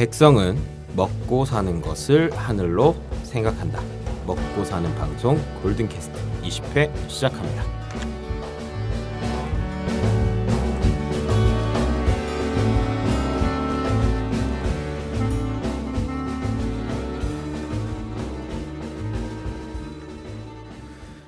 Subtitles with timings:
[0.00, 0.56] 백성은
[0.96, 3.82] 먹고 사는 것을 하늘로 생각한다.
[4.26, 7.62] 먹고 사는 방송 골든캐스트 20회 시작합니다.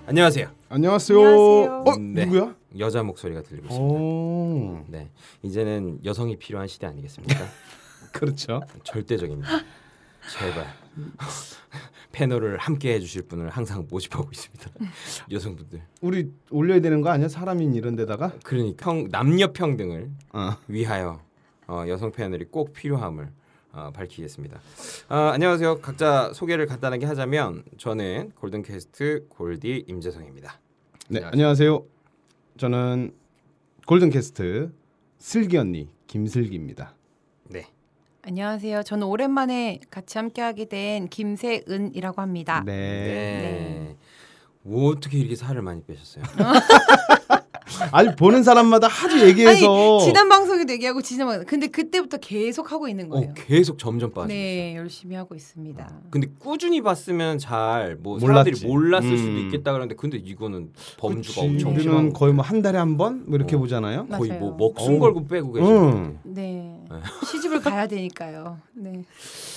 [0.07, 0.49] 안녕하세요.
[0.71, 1.19] 안녕하세요.
[1.21, 1.83] 안녕하세요.
[1.85, 2.25] 어 네.
[2.25, 2.55] 누구야?
[2.79, 3.95] 여자 목소리가 들리고 있습니다.
[3.95, 5.11] 오 네,
[5.43, 7.39] 이제는 여성이 필요한 시대 아니겠습니까?
[8.23, 8.61] 그렇죠.
[8.85, 9.49] 절대적입니다.
[10.31, 10.67] 제발
[12.13, 14.71] 패널을 함께 해주실 분을 항상 모집하고 있습니다.
[15.31, 15.83] 여성분들.
[16.03, 17.29] 우리 올려야 되는 거 아니야?
[17.29, 18.33] 사람인 이런 데다가.
[18.45, 20.57] 그러니까 평, 남녀 평등을 어.
[20.69, 21.21] 위하여
[21.67, 23.31] 어, 여성 패널이 꼭 필요함을
[23.73, 24.61] 어, 밝히겠습니다.
[25.09, 25.81] 어, 안녕하세요.
[25.81, 30.61] 각자 소개를 간단하게 하자면 저는 골든 캐스트 골디 임재성입니다.
[31.09, 31.33] 네 안녕하세요.
[31.33, 31.85] 안녕하세요.
[32.59, 33.15] 저는
[33.87, 34.73] 골든 캐스트
[35.19, 36.95] 슬기 언니 김슬기입니다.
[38.25, 38.29] 네.
[38.29, 38.83] 안녕하세요.
[38.85, 42.63] 저는 오랜만에 같이 함께하게 된 김세은이라고 합니다.
[42.65, 42.73] 네.
[42.73, 43.97] 네.
[44.65, 46.23] 어떻게 이렇게 살을 많이 빼셨어요?
[47.91, 52.87] 아니 보는 사람마다 하도 얘기해서 아니 지난 방송에도 얘기하고 지난 방송 근데 그때부터 계속 하고
[52.87, 53.31] 있는 거예요.
[53.31, 54.39] 어, 계속 점점 빠지고 있어요.
[54.39, 55.93] 네, 열심히 하고 있습니다.
[56.11, 58.27] 근데 꾸준히 봤으면 잘뭐 몰랐지.
[58.27, 59.39] 사람들이 몰랐을 수도 음.
[59.47, 61.41] 있겠다 그러는데 근데 이거는 범주가 그치.
[61.67, 63.59] 엄청 심한 거의 뭐 한 달에 한 번 뭐 이렇게 어.
[63.59, 64.07] 보잖아요.
[64.09, 64.41] 거의 맞아요.
[64.41, 64.99] 뭐 목숨 어우.
[65.01, 66.19] 걸고 빼고 계시는 응.
[66.25, 66.82] 네.
[67.27, 68.59] 시집을 가야 되니까요.
[68.75, 69.05] 네.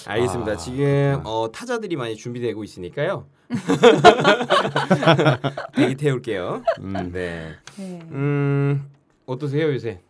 [0.08, 0.52] 알겠습니다.
[0.54, 1.22] 아, 지금.
[1.26, 3.26] 어, 타자들이 많이 준비되고 있으니까요.
[5.76, 6.64] 대기 태울게요.
[6.80, 7.12] 음.
[7.12, 7.54] 네.
[7.78, 8.00] 네.
[8.12, 8.90] 음
[9.26, 10.02] 어떠세요 요새?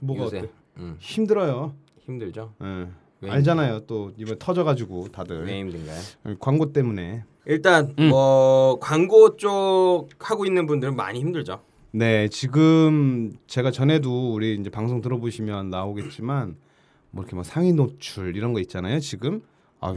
[0.00, 0.48] 뭐가 요새 어때?
[0.78, 1.74] 음, 힘들어요.
[2.00, 2.52] 힘들죠?
[2.62, 2.86] 예.
[3.22, 3.80] 왜 알잖아요.
[3.86, 5.98] 또 이번 터져가지고 다들 왜 힘든가요?
[6.38, 7.24] 광고 때문에.
[7.46, 8.08] 일단 음.
[8.10, 11.60] 뭐 광고 쪽 하고 있는 분들은 많이 힘들죠.
[11.96, 16.58] 네, 지금 제가 전에도 우리 이제 방송 들어보시면 나오겠지만
[17.10, 19.00] 뭐 이렇게 막 상위 노출 이런 거 있잖아요.
[19.00, 19.40] 지금
[19.80, 19.96] 아휴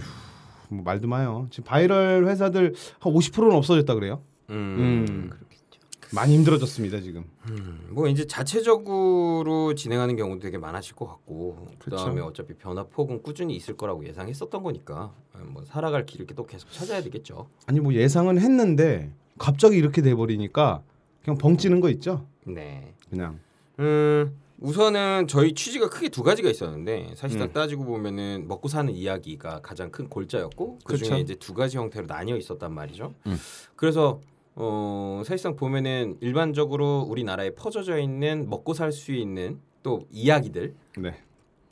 [0.69, 1.47] 뭐 말도 마요.
[1.49, 4.21] 지금 바이럴 회사들 한 50%는 없어졌다 그래요.
[4.49, 5.29] 음, 음.
[5.29, 5.81] 그렇겠죠.
[6.13, 7.25] 많이 힘들어졌습니다 지금.
[7.49, 11.97] 음, 뭐 이제 자체적으로 진행하는 경우도 되게 많아질 것 같고 그쵸.
[11.97, 15.11] 그다음에 어차피 변화 폭은 꾸준히 있을 거라고 예상했었던 거니까
[15.47, 17.49] 뭐 살아갈 길을 또 계속 찾아야 되겠죠.
[17.65, 20.81] 아니 뭐 예상은 했는데 갑자기 이렇게 돼 버리니까
[21.23, 22.25] 그냥 벙찌는 거 있죠.
[22.45, 22.93] 네.
[23.09, 23.39] 그냥.
[23.79, 27.53] 음, 우선은 저희 취지가 크게 두 가지가 있었는데 사실상 음.
[27.53, 31.19] 따지고 보면은 먹고 사는 이야기가 가장 큰 골자였고 그 중에.
[31.19, 33.13] 이제 두 가지 형태로 나뉘어 있었단 말이죠.
[33.27, 33.37] 음.
[33.75, 34.19] 그래서
[34.55, 41.15] 어, 사실상 보면은 일반적으로 우리나라에 퍼져져 있는 먹고 살 수 있는 또 이야기들 네.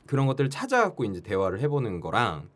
[0.06, 2.48] 그런 것들을 찾아갖고 이제 대화를 해보는 거랑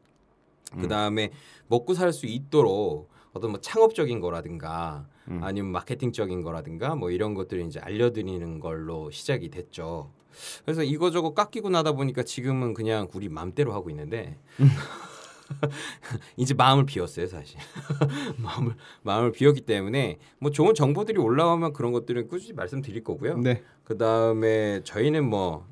[0.74, 0.80] 음.
[0.80, 1.30] 그 다음에
[1.68, 5.40] 먹고 살 수 있도록 어떤 뭐 창업적인 거라든가 음.
[5.42, 10.10] 아니면 마케팅적인 거라든가 뭐 이런 것들을 이제 알려드리는 걸로 시작이 됐죠.
[10.64, 14.38] 그래서 이거저거 깎이고 나다 보니까 지금은 그냥 우리 맘대로 하고 있는데
[16.36, 17.58] 이제 마음을 비웠어요 사실
[18.38, 23.38] 마음을 마음을 비웠기 때문에 뭐 좋은 정보들이 올라오면 그런 것들은 꾸준히 말씀드릴 거고요.
[23.38, 23.62] 네.
[23.84, 25.66] 그 다음에 저희는 뭐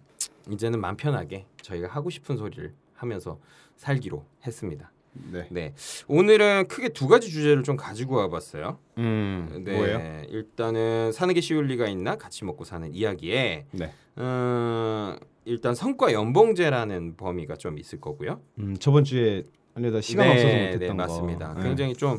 [0.51, 3.39] 이제는 맘 편하게 저희가 하고 싶은 소리를 하면서
[3.77, 4.93] 살기로 했습니다.
[5.13, 5.47] 네.
[5.51, 5.75] 네
[6.09, 8.79] 오늘은 크게 두 가지 주제를 좀 가지고 와봤어요.
[8.99, 9.63] 음.
[9.65, 10.23] 네 뭐예요?
[10.29, 13.93] 일단은 사는 게 쉬울 리가 있나 같이 먹고 사는 이야기에 네.
[14.19, 18.41] 음, 일단 성과 연봉제라는 범위가 좀 있을 거고요.
[18.59, 19.45] 음, 저번 주에
[19.75, 20.95] 아니다 시간 네, 없어서 못했던 네, 거.
[20.95, 21.55] 맞습니다.
[21.55, 21.63] 네.
[21.63, 22.19] 굉장히 좀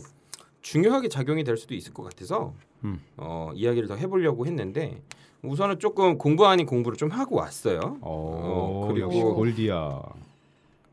[0.61, 2.53] 중요하게 작용이 될 수도 있을 것 같아서
[2.83, 2.99] 음.
[3.17, 5.01] 어, 이야기를 더 해보려고 했는데
[5.43, 7.79] 우선은 조금 공부 아닌 공부를 좀 하고 왔어요.
[8.01, 10.01] 어, 어, 그리고 골디야.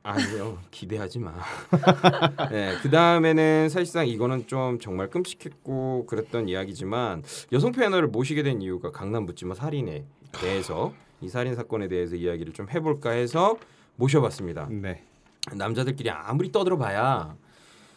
[0.09, 1.35] 아니요 기대하지 마.
[2.51, 8.91] 네, 그 다음에는 사실상 이거는 좀 정말 끔찍했고 그랬던 이야기지만 여성 패널을 모시게 된 이유가
[8.91, 13.59] 강남 묻지마 살인에 대해서 이 살인 사건에 대해서 이야기를 좀 해볼까 해서
[13.97, 14.69] 모셔봤습니다.
[14.71, 15.05] 네.
[15.53, 17.37] 남자들끼리 아무리 떠들어봐야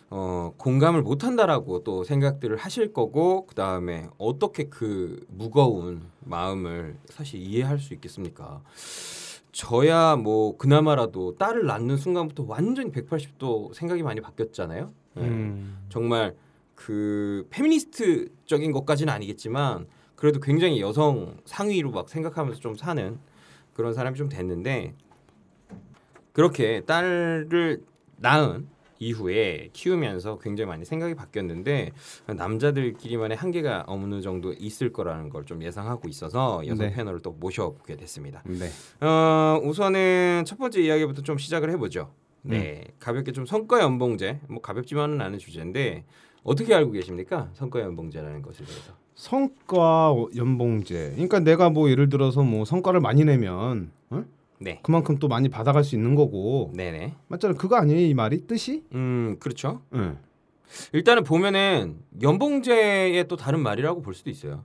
[0.09, 7.79] 어, 공감을 못한다라고 또 생각들을 하실 거고 그 다음에 어떻게 그 무거운 마음을 사실 이해할
[7.79, 8.61] 수 있겠습니까?
[9.51, 14.93] 저야 뭐 그나마라도 딸을 낳는 순간부터 완전히 180도 생각이 많이 바뀌었잖아요.
[15.15, 15.23] 네.
[15.23, 15.85] 음.
[15.89, 16.35] 정말
[16.75, 23.19] 그 페미니스트적인 것까지는 아니겠지만 그래도 굉장히 여성 상위로 막 생각하면서 좀 사는
[23.73, 24.93] 그런 사람이 좀 됐는데
[26.33, 27.81] 그렇게 딸을
[28.17, 28.67] 낳은
[29.01, 31.91] 이후에 키우면서 굉장히 많이 생각이 바뀌었는데
[32.27, 36.93] 남자들끼리만의 한계가 어느 정도 있을 거라는 걸 좀 예상하고 있어서 여성 네.
[36.93, 38.43] 패널을 또 모셔보게 됐습니다.
[38.45, 38.69] 네.
[39.05, 42.11] 어, 우선은 첫 번째 이야기부터 좀 시작을 해보죠.
[42.43, 46.05] 네, 가볍게 좀 성과 연봉제, 뭐 가볍지만은 않은 주제인데
[46.43, 47.49] 어떻게 알고 계십니까?
[47.53, 48.93] 성과 연봉제라는 것에 대해서.
[49.15, 51.11] 성과 연봉제.
[51.13, 54.23] 그러니까 내가 뭐 예를 들어서 뭐 성과를 많이 내면 어?
[54.61, 54.79] 네.
[54.83, 57.15] 그만큼 또 많이 받아갈 수 있는 거고 네네.
[57.27, 57.57] 맞잖아요.
[57.57, 58.83] 그거 아니에요 이 말이 뜻이?
[58.93, 59.81] 음 그렇죠.
[59.93, 60.17] 응.
[60.93, 64.63] 일단은 보면은 연봉제의 또 다른 말이라고 볼 수도 있어요.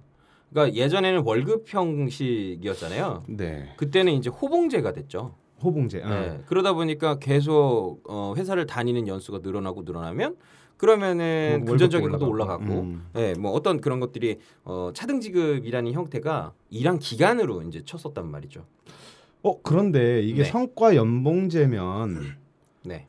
[0.50, 3.25] 그러니까 예전에는 월급 형식이었잖아요.
[3.28, 3.72] 네.
[3.76, 5.34] 그때는 이제 호봉제가 됐죠.
[5.62, 6.02] 호봉제.
[6.04, 6.10] 응.
[6.10, 6.40] 네.
[6.46, 10.37] 그러다 보니까 계속 어, 회사를 다니는 연수가 늘어나고 늘어나면
[10.76, 12.64] 그러면은 월급도 금전적인 것도 올라가고.
[12.64, 13.06] 음.
[13.16, 18.66] 예, 뭐 어떤 그런 것들이 어, 차등지급이라는 형태가 일한 기간으로 이제 쳤었단 말이죠.
[19.46, 20.48] 어 그런데 이게 네.
[20.48, 22.19] 성과 연봉제면
[22.84, 23.06] 네,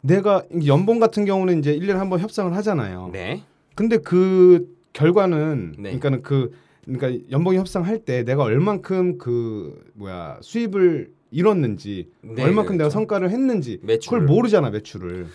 [0.00, 3.10] 내가 연봉 같은 경우는 이제 1년에 한 번 협상을 하잖아요.
[3.12, 3.42] 네,
[3.74, 5.82] 근데 그 결과는 네.
[5.82, 6.52] 그러니까는 그
[6.86, 12.90] 그러니까 연봉 협상할 때 내가 얼만큼 그 뭐야 수입을 이뤘는지 네, 얼만큼 내가 그렇죠.
[12.90, 14.20] 성과를 했는지 매출을.
[14.20, 15.26] 그걸 모르잖아 매출을.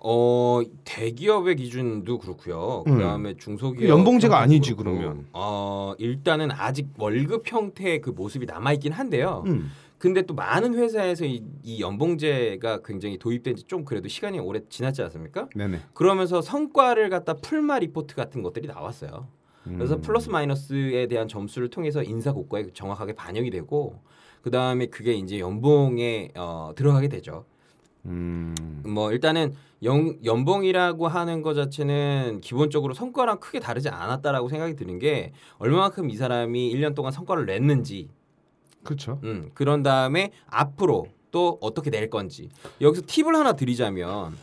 [0.00, 2.84] 어 대기업의 기준도 그렇고요.
[2.86, 2.94] 음.
[2.98, 4.96] 그다음에 중소기업 그 연봉제가 아니지, 그렇고.
[4.96, 5.26] 그러면.
[5.32, 9.42] 어 일단은 아직 월급 형태의 그 모습이 남아 있긴 한데요.
[9.48, 9.70] 음.
[9.98, 15.02] 근데 또 많은 회사에서 이, 이 연봉제가 굉장히 도입된 지 좀 그래도 시간이 오래 지났지
[15.02, 15.48] 않습니까?
[15.54, 15.80] 네네.
[15.92, 19.28] 그러면서 성과를 갖다 풀마 리포트 같은 것들이 나왔어요.
[19.64, 20.00] 그래서 음.
[20.00, 24.00] 플러스 마이너스에 대한 점수를 통해서 인사 고과에 정확하게 반영이 되고
[24.40, 27.44] 그 다음에 그게 이제 연봉에 어, 들어가게 되죠.
[28.06, 28.54] 음.
[28.86, 29.52] 뭐 일단은
[29.82, 36.16] 연, 연봉이라고 하는 것 자체는 기본적으로 성과랑 크게 다르지 않았다라고 생각이 드는 게 얼마만큼 이
[36.16, 38.08] 사람이 1년 동안 성과를 냈는지
[38.84, 39.20] 그렇죠.
[39.24, 42.48] 음, 그런 다음에 앞으로 또 어떻게 낼 건지
[42.80, 44.34] 여기서 팁을 하나 드리자면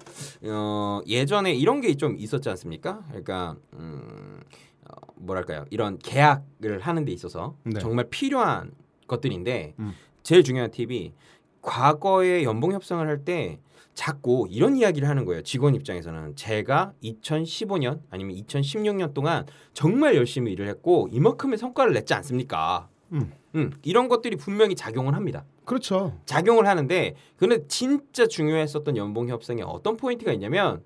[0.43, 3.01] 어, 예전에 이런 게 좀 있었지 않습니까?
[3.07, 4.39] 그러니까 음,
[4.87, 7.79] 어, 뭐랄까요 이런 계약을 하는 데 있어서 네.
[7.79, 8.71] 정말 필요한
[9.07, 9.93] 것들인데 음.
[10.21, 11.13] 제일 중요한 팁이
[11.61, 13.59] 과거에 연봉 협상을 할 때
[13.95, 15.41] 자꾸 이런 이야기를 하는 거예요.
[15.41, 22.89] 직원 입장에서는 제가 2015년 아니면 2016년 동안 정말 열심히 일을 했고 이만큼의 성과를 냈지 않습니까?
[23.13, 23.31] 음.
[23.55, 25.45] 음, 이런 것들이 분명히 작용을 합니다.
[25.63, 26.19] 그렇죠.
[26.25, 30.83] 작용을 하는데 근데 진짜 중요했었던 연봉 협상에 어떤 포인트가 있냐면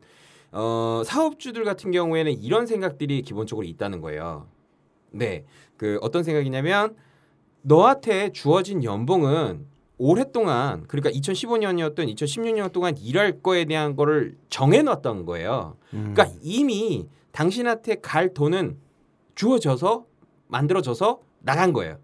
[0.51, 4.47] 어, 사업주들 같은 경우에는 이런 생각들이 기본적으로 있다는 거예요.
[5.11, 5.45] 네,
[5.77, 6.95] 그 어떤 생각이냐면
[7.61, 9.65] 너한테 주어진 연봉은
[9.97, 15.75] 오랫동안 그러니까 2015년이었던 2016년 동안 일할 거에 대한 거를 정해 놨던 거예요.
[15.93, 16.13] 음.
[16.13, 18.77] 그러니까 이미 당신한테 갈 돈은
[19.35, 20.05] 주어져서
[20.47, 21.97] 만들어져서 나간 거예요.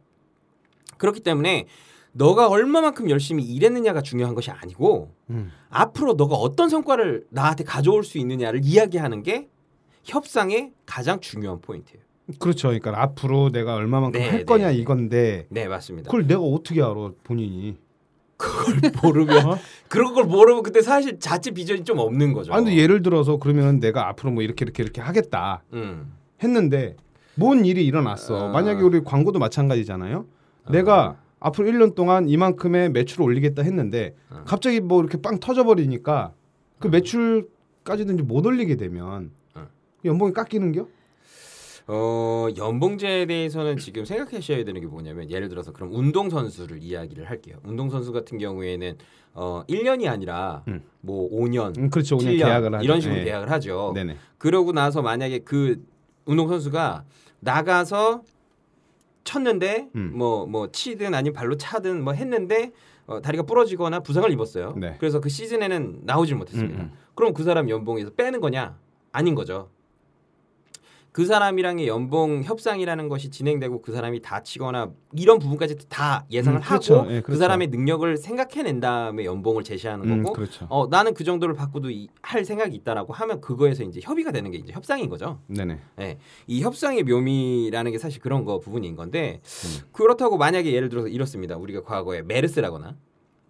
[0.98, 1.66] 그렇기 때문에
[2.12, 5.52] 너가 얼마만큼 열심히 일했느냐가 중요한 것이 아니고 음.
[5.70, 9.50] 앞으로 너가 어떤 성과를 나한테 가져올 수 있느냐를 이야기하는 게
[10.04, 12.04] 협상의 가장 중요한 포인트예요.
[12.40, 12.70] 그렇죠.
[12.70, 14.80] 그러니까 앞으로 내가 얼마만큼 네, 할 거냐 네, 네.
[14.80, 16.10] 이건데 네 맞습니다.
[16.10, 17.78] 그걸 내가 어떻게 알아 본인이?
[19.02, 19.58] 모르면 어?
[19.88, 22.54] 그런 걸 모르면 그때 사실 자체 비전이 좀 없는 거죠.
[22.54, 26.14] 아니 근데 예를 들어서 그러면 내가 앞으로 뭐 이렇게 이렇게 이렇게 하겠다 음.
[26.44, 26.96] 했는데
[27.36, 28.50] 뭔 일이 일어났어.
[28.50, 28.52] 아.
[28.52, 30.26] 만약에 우리 광고도 마찬가지잖아요.
[30.72, 34.44] 내가 앞으로 1년 동안 이만큼의 매출을 올리겠다 했는데 어.
[34.46, 36.34] 갑자기 뭐 이렇게 빵 터져버리니까
[36.80, 39.68] 그 매출까지도 이제 못 올리게 되면 어.
[40.04, 40.88] 연봉이 깎이는겨?
[41.88, 47.58] 어 연봉제에 대해서는 지금 생각하셔야 되는 게 뭐냐면 예를 들어서 그럼 운동 선수를 이야기를 할게요.
[47.64, 48.98] 운동 선수 같은 경우에는
[49.36, 50.82] 어 1년이 아니라 음.
[51.02, 52.18] 뭐 5년, 음, 그렇죠.
[52.18, 52.84] 그냥 7년 계약을.
[52.84, 53.26] 이런 식으로 네.
[53.26, 53.92] 계약을 하죠.
[53.94, 54.18] 네네.
[54.40, 55.86] 그러고 나서 만약에 그
[56.26, 57.04] 운동 선수가
[57.42, 58.24] 나가서
[59.26, 60.12] 쳤는데 음.
[60.16, 62.72] 뭐뭐 치든 아니면 발로 차든 뭐 했는데
[63.08, 64.74] 어, 다리가 부러지거나 부상을 입었어요.
[64.78, 64.96] 네.
[65.00, 66.80] 그래서 그 시즌에는 나오질 못했습니다.
[66.80, 66.98] 음, 음.
[67.14, 68.78] 그럼 그 사람 연봉에서 빼는 거냐?
[69.12, 69.70] 아닌 거죠.
[71.16, 76.98] 그 사람이랑의 연봉 협상이라는 것이 진행되고 그 사람이 다치거나 이런 부분까지 다 예상을 음, 그렇죠.
[76.98, 77.40] 하고 예, 그 그렇죠.
[77.40, 80.68] 사람의 능력을 생각해낸 다음에 연봉을 제시하는 음, 거고 그렇죠.
[80.70, 84.58] 어 나는 그 정도를 받고도 이- 할 생각이 있다라고 하면 그거에서 이제 협의가 되는 게
[84.58, 85.40] 이제 협상인 거죠.
[85.48, 85.80] 네네.
[86.02, 86.18] 예.
[86.48, 89.88] 이 협상의 묘미라는 게 사실 그런 거 부분인 건데 음.
[89.94, 91.56] 그렇다고 만약에 예를 들어서 이렇습니다.
[91.56, 92.94] 우리가 과거에 메르스라거나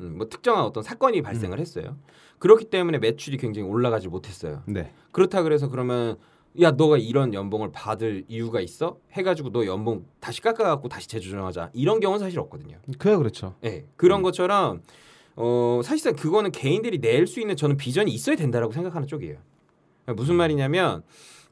[0.01, 1.97] 음, 뭐 특정한 어떤 사건이 발생을 했어요.
[2.37, 4.61] 그렇기 때문에 매출이 굉장히 올라가지 못했어요.
[4.67, 4.91] 네.
[5.11, 6.17] 그렇다 그래서 그러면
[6.61, 8.97] 야 너가 이런 연봉을 받을 이유가 있어?
[9.11, 12.77] 해가지고 너 연봉 다시 깎아갖고 다시 재조정하자 이런 경우는 사실 없거든요.
[12.97, 13.55] 그야 그렇죠.
[13.63, 14.81] 예, 그런 것처럼
[15.35, 19.37] 어 사실상 그거는 개인들이 낼 수 있는 저는 비전이 있어야 된다라고 생각하는 쪽이에요.
[20.15, 21.03] 무슨 말이냐면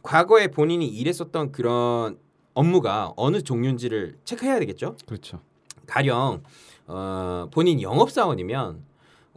[0.04, 2.18] 과거에 본인이 일했었던 그런
[2.54, 4.96] 업무가 어느 종류인지를 체크해야 되겠죠.
[5.06, 5.40] 그렇죠.
[5.88, 6.44] 가령
[6.88, 8.84] 어, 본인 영업 사원이면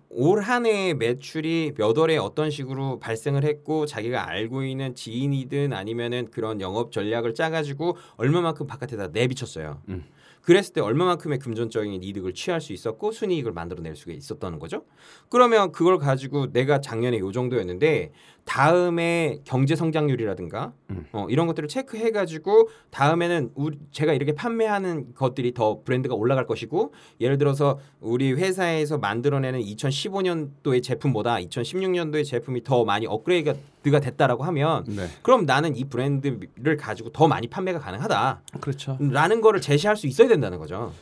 [0.08, 6.28] 올 한 해의 매출이 몇 월에 어떤 식으로 발생을 했고 자기가 알고 있는 지인이든 아니면은
[6.30, 9.82] 그런 영업 전략을 짜가지고 얼마만큼 바깥에다 내비쳤어요.
[9.88, 10.04] 음.
[10.42, 14.84] 그랬을 때 얼마만큼의 금전적인 이득을 취할 수 있었고 순이익을 만들어낼 수가 있었다는 거죠.
[15.28, 18.12] 그러면 그걸 가지고 내가 작년에 요 정도였는데
[18.46, 21.06] 다음에 경제 성장률이라든가 음.
[21.12, 26.94] 어, 이런 것들을 체크해 가지고 다음에는 우리 제가 이렇게 판매하는 것들이 더 브랜드가 올라갈 것이고
[27.20, 35.08] 예를 들어서 우리 회사에서 만들어내는 2015년도의 제품보다 2016년도의 제품이 더 많이 업그레이드가 됐다라고 하면 네.
[35.22, 38.42] 그럼 나는 이 브랜드를 가지고 더 많이 판매가 가능하다.
[38.60, 38.96] 그렇죠.
[39.00, 40.92] 라는 거를 제시할 수 있어야 된다는 거죠.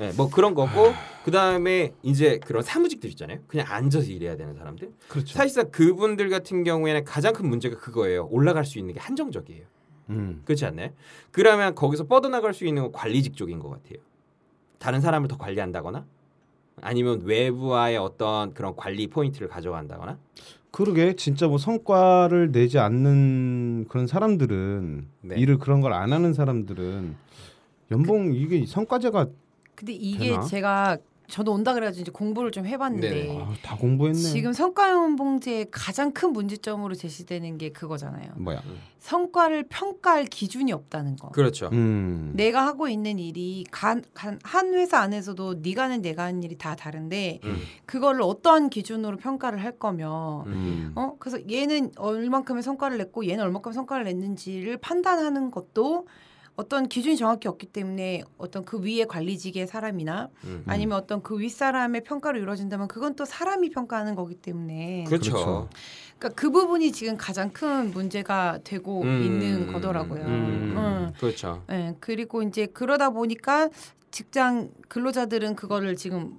[0.00, 0.92] 예, 뭐 그런 거고
[1.24, 3.38] 그 다음에 이제 그런 사무직들 있잖아요.
[3.46, 4.90] 그냥 앉아서 일해야 되는 사람들.
[5.08, 5.34] 그렇죠.
[5.36, 8.26] 사실상 그분들 같은 경우에는 가장 큰 문제가 그거예요.
[8.30, 9.64] 올라갈 수 있는 게 한정적이에요.
[10.10, 10.42] 음.
[10.44, 10.90] 그렇지 않나요?
[11.30, 13.98] 그러면 거기서 뻗어나갈 수 있는 건 관리직 쪽인 것 같아요.
[14.78, 16.04] 다른 사람을 더 관리한다거나
[16.80, 20.18] 아니면 외부와의 어떤 그런 관리 포인트를 가져간다거나
[20.72, 25.34] 그러게 진짜 뭐 성과를 내지 않는 그런 사람들은 네.
[25.36, 27.14] 일을 그런 걸 안 하는 사람들은
[27.90, 29.26] 연봉 이게 성과제가
[29.82, 30.42] 근데 이게 되나?
[30.42, 33.36] 제가 저도 온다 그래가지고 이제 공부를 좀 해봤는데.
[33.40, 34.18] 아, 다 공부했네.
[34.18, 38.32] 지금 성과연봉제의 가장 큰 문제점으로 제시되는 게 그거잖아요.
[38.36, 38.62] 뭐야?
[38.98, 41.30] 성과를 평가할 기준이 없다는 거.
[41.30, 41.70] 그렇죠.
[41.72, 42.32] 음.
[42.36, 46.76] 내가 하고 있는 일이 간, 간, 한 회사 안에서도 네가 하는 내가 하는 일이 다
[46.76, 47.56] 다른데 음.
[47.86, 50.92] 그거를 어떠한 기준으로 평가를 할 거며 음.
[50.94, 56.06] 어 그래서 얘는 얼만큼의 성과를 냈고 얘는 얼만큼 성과를 냈는지를 판단하는 것도
[56.54, 60.64] 어떤 기준이 정확히 없기 때문에 어떤 그 위에 관리직의 사람이나 음.
[60.66, 65.32] 아니면 어떤 그 윗사람의 평가로 이루어진다면 그건 또 사람이 평가하는 거기 때문에 그렇죠.
[65.32, 65.68] 그렇죠.
[66.18, 69.22] 그러니까 그 부분이 지금 가장 큰 문제가 되고 음.
[69.22, 70.22] 있는 거더라고요.
[70.24, 70.74] 음.
[70.76, 71.12] 음.
[71.18, 71.64] 그렇죠.
[71.70, 73.70] 예, 그리고 이제 그러다 보니까
[74.10, 76.36] 직장 근로자들은 그거를 지금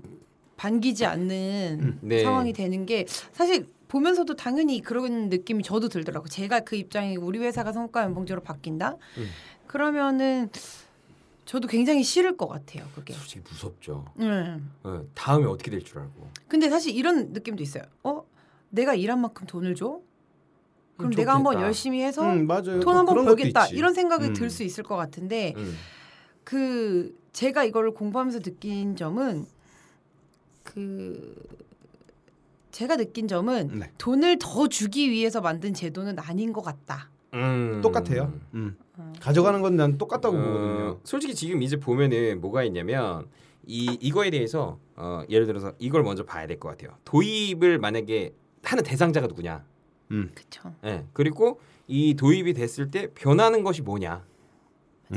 [0.57, 2.23] 반기지 않는 네.
[2.23, 6.25] 상황이 되는 게 사실 보면서도 당연히 그런 느낌이 저도 들더라고.
[6.25, 8.95] 요 제가 그 입장이 우리 회사가 성과 연봉제로 바뀐다.
[9.17, 9.27] 음.
[9.73, 10.49] 그러면은
[11.45, 12.85] 저도 굉장히 싫을 것 같아요.
[12.93, 13.11] 그게.
[13.13, 14.05] 솔직히 무섭죠.
[14.19, 14.71] 음.
[14.83, 16.29] 어, 다음에 어떻게 될 줄 알고.
[16.47, 17.83] 근데 사실 이런 느낌도 있어요.
[18.03, 18.23] 어,
[18.69, 19.99] 내가 일한 만큼 돈을 줘?
[20.97, 21.59] 그럼 음, 내가 한번.
[21.59, 22.47] 열심히 해서 음.
[22.81, 23.67] 돈 한번 벌겠다.
[23.69, 24.33] 이런 생각이 음.
[24.33, 25.75] 들수 있을 것 같은데 음.
[26.43, 29.47] 그 제가 이거를 공부하면서 느낀 점은
[30.63, 31.35] 그
[32.71, 33.91] 제가 느낀 점은 네.
[33.97, 37.09] 돈을 더 주기 위해서 만든 제도는 아닌 것 같다.
[37.33, 37.81] 음.
[37.81, 38.31] 똑같아요.
[39.19, 40.99] 가져가는 건 난 똑같다고 어, 보거든요.
[41.03, 43.27] 솔직히 지금 이제 보면은 뭐가 있냐면
[43.65, 46.95] 이 이거에 대해서 어, 예를 들어서 이걸 먼저 봐야 될 것 같아요.
[47.05, 48.33] 도입을 만약에
[48.63, 49.65] 하는 대상자가 누구냐.
[50.11, 50.31] 음.
[50.35, 50.73] 그렇죠.
[50.85, 51.05] 예.
[51.13, 54.23] 그리고 이 도입이 됐을 때 변하는 것이 뭐냐.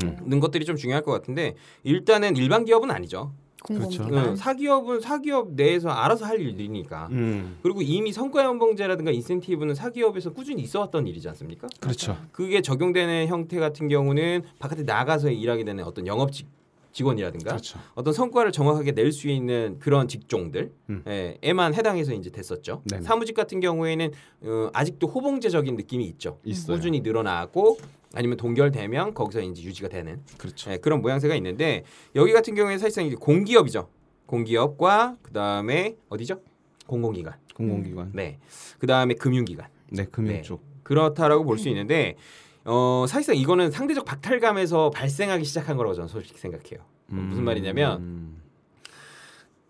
[0.03, 0.17] 음.
[0.25, 3.33] 는 것들이 좀 중요할 것 같은데 일단은 일반 기업은 아니죠.
[3.63, 4.09] 공공기관.
[4.09, 4.31] 그렇죠.
[4.31, 7.07] 어, 사기업은 사기업 내에서 알아서 할 일이니까.
[7.11, 7.57] 음.
[7.63, 11.67] 그리고 이미 성과연봉제라든가 인센티브는 사기업에서 꾸준히 있어왔던 일이지 않습니까?
[11.79, 12.17] 그렇죠.
[12.31, 16.47] 그게 적용되는 형태 같은 경우는 바깥에 나가서 일하게 되는 어떤 영업 직,
[16.93, 17.79] 직원이라든가 그렇죠.
[17.95, 21.03] 어떤 성과를 정확하게 낼 수 있는 그런 직종들 음.
[21.07, 22.81] 예, 에만 해당해서 이제 됐었죠.
[22.89, 23.03] 네네.
[23.03, 24.11] 사무직 같은 경우에는
[24.43, 26.39] 어, 아직도 호봉제적인 느낌이 있죠.
[26.43, 26.77] 있어요.
[26.77, 27.77] 꾸준히 늘어나고
[28.13, 30.71] 아니면 동결되면 거기서 이제 유지가 되는 그렇죠.
[30.71, 31.83] 예, 그런 모양새가 있는데
[32.15, 33.89] 여기 같은 경우에 사실상 이제 공기업이죠.
[34.25, 36.41] 공기업과 그 다음에 어디죠?
[36.87, 37.35] 공공기관.
[37.55, 38.11] 공공기관.
[38.13, 38.39] 네.
[38.79, 39.67] 그 다음에 금융기관.
[39.89, 40.41] 네, 금융 네.
[40.41, 40.61] 쪽.
[40.83, 42.15] 그렇다라고 볼 수 있는데
[42.63, 46.79] 어, 사실상 이거는 상대적 박탈감에서 발생하기 시작한 거라고 저는 솔직히 생각해요.
[47.07, 48.41] 무슨 말이냐면 음.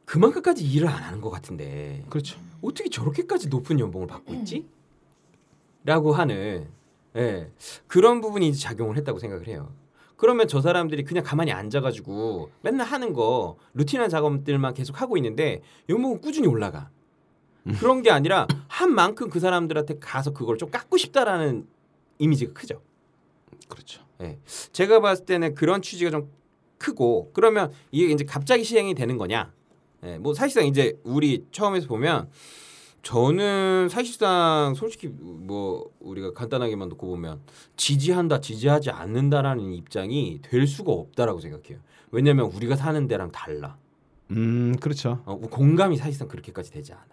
[0.06, 2.40] 그만큼까지 일을 안 하는 것 같은데 그렇죠.
[2.62, 4.66] 어떻게 저렇게까지 높은 연봉을 받고 있지?
[5.84, 6.68] 라고 하는
[7.18, 7.52] 예,
[7.88, 9.74] 그런 부분이 이제 작용을 했다고 생각을 해요.
[10.16, 16.22] 그러면 저 사람들이 그냥 가만히 앉아가지고 맨날 하는 거 루틴한 작업들만 계속 하고 있는데 연봉은
[16.22, 16.90] 꾸준히 올라가.
[17.80, 21.68] 그런 게 아니라 한 만큼 그 사람들한테 가서 그걸 좀 깎고 싶다라는
[22.18, 22.82] 이미지가 크죠.
[23.68, 24.02] 그렇죠.
[24.22, 24.40] 예.
[24.72, 26.32] 제가 봤을 때는 그런 취지가 좀
[26.78, 29.52] 크고 그러면 이게 이제 갑자기 시행이 되는 거냐?
[30.04, 32.30] 예, 뭐 사실상 이제 우리 처음에서 보면
[33.08, 37.40] 저는 사실상 솔직히 뭐 우리가 간단하게만 놓고 보면
[37.78, 41.80] 지지한다, 지지하지 않는다라는 입장이 될 수가 없다라고 생각해요.
[42.12, 43.78] 왜냐하면 우리가 사는 데랑 달라.
[44.32, 45.22] 음, 그렇죠.
[45.24, 47.06] 어, 공감이 사실상 그렇게까지 되지 않아.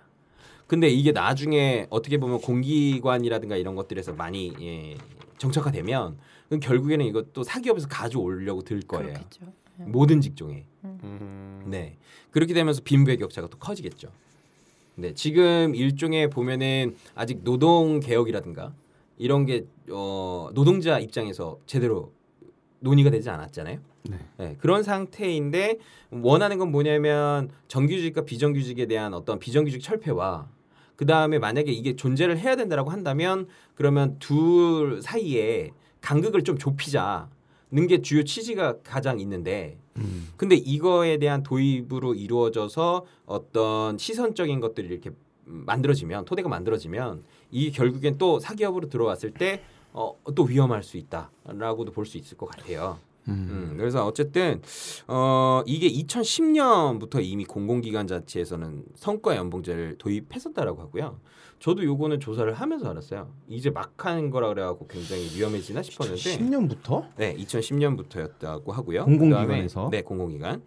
[0.66, 4.96] 근데 이게 나중에 어떻게 보면 공기관이라든가 이런 것들에서 많이 예,
[5.38, 9.12] 정착화되면 그럼 결국에는 이것도 사기업에서 가져오려고 들 거예요.
[9.12, 9.42] 그렇겠죠.
[9.76, 10.64] 모든 직종에.
[10.82, 11.62] 음.
[11.66, 11.98] 네.
[12.32, 14.08] 그렇게 되면서 빈부의 격차가 또 커지겠죠.
[14.96, 15.14] 네.
[15.14, 18.72] 지금 일종의 보면은 아직 노동 개혁이라든가
[19.18, 22.12] 이런 게 어, 노동자 입장에서 제대로
[22.80, 23.78] 논의가 되지 않았잖아요.
[24.10, 24.18] 네.
[24.36, 25.78] 네, 그런 상태인데
[26.10, 30.48] 원하는 건 뭐냐면 정규직과 비정규직에 대한 어떤 비정규직 철폐와
[30.96, 35.70] 그 다음에 만약에 이게 존재를 해야 된다라고 한다면 그러면 둘 사이에
[36.00, 37.28] 간극을 좀 좁히자.
[37.86, 40.28] 게 주요 취지가 가장 있는데 음.
[40.36, 45.10] 근데 이거에 대한 도입으로 이루어져서 어떤 시선적인 것들이 이렇게
[45.44, 49.62] 만들어지면 토대가 만들어지면 이 결국엔 또 사기업으로 들어왔을 때
[49.92, 52.98] 어, 또 위험할 수 있다라고도 볼 수 있을 것 같아요.
[53.28, 53.48] 음.
[53.50, 54.60] 음, 그래서 어쨌든
[55.06, 61.18] 어, 이게 2010년부터 이미 공공기관 자체에서는 성과 연봉제를 도입했었다라고 하고요.
[61.64, 63.32] 저도 요거는 조사를 하면서 알았어요.
[63.48, 69.06] 이제 막 하는 거라 그래갖고 굉장히 위험해지나 싶었는데 10년부터 네, 2010년부터였다고 하고요.
[69.06, 69.86] 공공기관에서?
[69.86, 70.62] 그다음에, 네, 공공기관.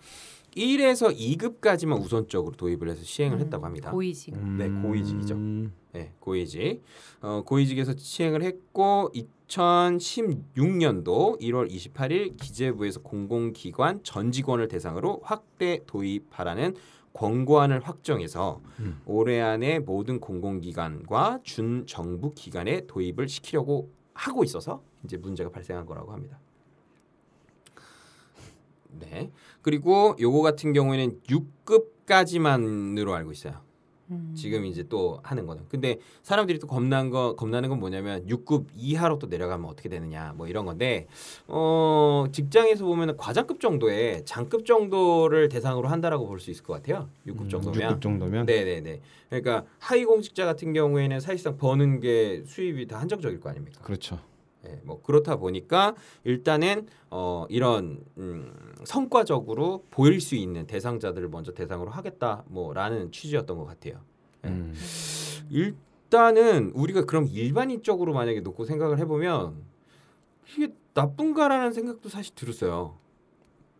[0.56, 3.92] 1에서 2급까지만 우선적으로 도입을 해서 시행을 음, 했다고 합니다.
[3.92, 4.36] 고위직.
[4.58, 5.36] 네, 고위직이죠.
[5.36, 5.72] 음.
[5.94, 6.82] 네, 고위직.
[7.22, 9.12] 어, 고위직에서 시행을 했고
[9.48, 16.74] 2016년도 1월 28일 기재부에서 공공기관 전 직원을 대상으로 확대 도입하라는
[17.18, 19.02] 권고안을 확정해서 음.
[19.06, 26.40] 올해 안에 모든 공공기관과 준정부 기관에 도입을 시키려고 하고 있어서 이제 문제가 발생한 거라고 합니다.
[29.00, 29.32] 네.
[29.64, 33.67] 그리고 요거 같은 경우에는 6급까지만으로 알고 있어요.
[34.10, 34.34] 음.
[34.36, 35.64] 지금 이제 또 하는 거는.
[35.70, 40.48] 근데 사람들이 또 겁난 거 겁나는 건 뭐냐면 6급 이하로 또 내려가면 어떻게 되느냐 뭐
[40.48, 41.08] 이런 건데
[41.48, 47.10] 어 직장에서 보면은 과장급 정도의 장급 정도를 대상으로 한다라고 볼 수 있을 것 같아요.
[47.26, 47.96] 6급 정도면.
[47.98, 49.02] 6급 정도면 네네네.
[49.30, 53.82] 그러니까 하위 공직자 같은 경우에는 사실상 버는 게 수입이 다 한정적일 거 아닙니까?
[53.82, 54.20] 그렇죠.
[54.66, 61.92] 예, 뭐 그렇다 보니까 일단은 어 이런 음, 성과적으로 보일 수 있는 대상자들을 먼저 대상으로
[61.92, 64.02] 하겠다 뭐라는 취지였던 것 같아요.
[64.46, 64.50] 예.
[64.50, 64.74] 음.
[65.50, 69.56] 일단은 우리가 그럼 일반인적으로 만약에 놓고 생각을 해보면
[70.56, 72.98] 이게 나쁜가라는 생각도 사실 들었어요.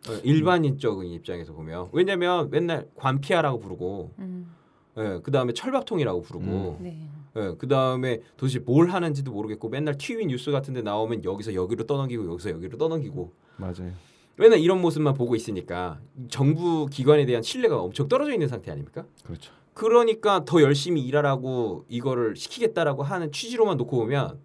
[0.08, 4.56] 어, 일반인적인 입장에서 보면 왜냐면 맨날 관피아라고 부르고 음.
[4.98, 7.10] 예, 그 다음에 철밥통이라고 부르고 네.
[7.38, 12.30] 예, 그 다음에 도대체 뭘 하는지도 모르겠고 맨날 TV 뉴스 같은데 나오면 여기서 여기로 떠넘기고
[12.32, 13.92] 여기서 여기로 떠넘기고 맞아요.
[14.36, 19.06] 맨날 이런 모습만 보고 있으니까 정부 기관에 대한 신뢰가 엄청 떨어져 있는 상태 아닙니까?
[19.24, 19.52] 그렇죠.
[19.74, 24.40] 그러니까 더 열심히 일하라고 이거를 시키겠다라고 하는 취지로만 놓고 보면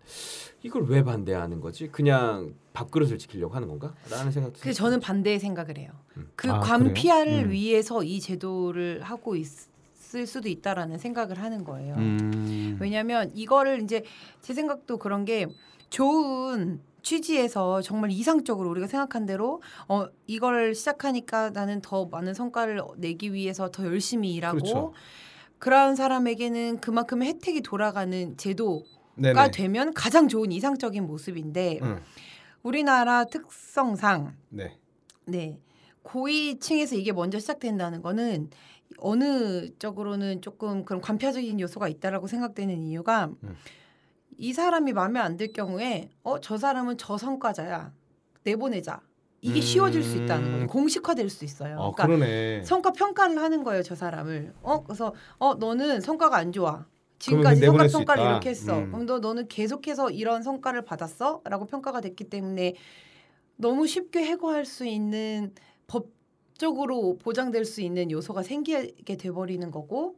[0.62, 1.88] 이걸 왜 반대하는 거지?
[1.88, 3.94] 그냥 밥그릇을 지키려고 하는 건가?
[4.11, 5.90] 라는 생각도 그 저는 반대의 생각을 해요.
[6.17, 6.30] 음.
[6.36, 7.47] 그 아, 관피아를?
[7.47, 7.50] 음.
[7.50, 9.34] 위해서 이 제도를 하고
[10.12, 11.94] 있을 수도 있다라는 생각을 하는 거예요.
[11.96, 12.76] 음.
[12.80, 14.04] 왜냐하면 이거를 이제
[14.40, 15.46] 제 생각도 그런 게
[15.88, 23.32] 좋은 취지에서 정말 이상적으로 우리가 생각한 대로 어 이걸 시작하니까 나는 더 많은 성과를 내기
[23.32, 24.92] 위해서 더 열심히 일하고 그렇죠.
[25.58, 28.84] 그런 사람에게는 그만큼의 혜택이 돌아가는 제도가
[29.16, 29.50] 네네.
[29.52, 32.00] 되면 가장 좋은 이상적인 모습인데 응.
[32.62, 34.78] 우리나라 특성상 네.
[35.25, 35.58] 네
[36.02, 38.50] 고위층에서 이게 먼저 시작된다는 거는
[38.99, 43.57] 어느 쪽으로는 조금 그런 관표적인 요소가 있다라고 생각되는 이유가 음.
[44.39, 47.93] 이 사람이 마음에 안 들 경우에 어 저 사람은 저 성과자야
[48.45, 49.00] 내보내자
[49.41, 49.63] 이게 음.
[49.63, 51.75] 쉬워질 수 있다는 거예요 공식화될 수 있어요.
[51.75, 52.63] 아 그러니까 그러네.
[52.65, 56.87] 성과 평가를 하는 거예요 저 사람을 어 그래서 어 너는 성과가 안 좋아
[57.19, 58.25] 지금까지 성과 수 평가를.
[58.25, 58.91] 이렇게 했어 음.
[58.91, 62.75] 그럼 너 너는 계속해서 이런 성과를 받았어라고 평가가 됐기 때문에
[63.57, 65.55] 너무 쉽게 해고할 수 있는
[65.87, 66.07] 법
[66.56, 70.17] 적으로 보장될 수 있는 요소가 생기게 돼버리는 거고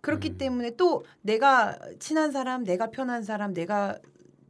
[0.00, 0.38] 그렇기 음.
[0.38, 3.98] 때문에 또 내가 친한 사람 내가 편한 사람 내가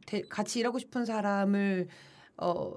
[0.05, 1.87] 대- 같이 일하고 싶은 사람을
[2.37, 2.73] 어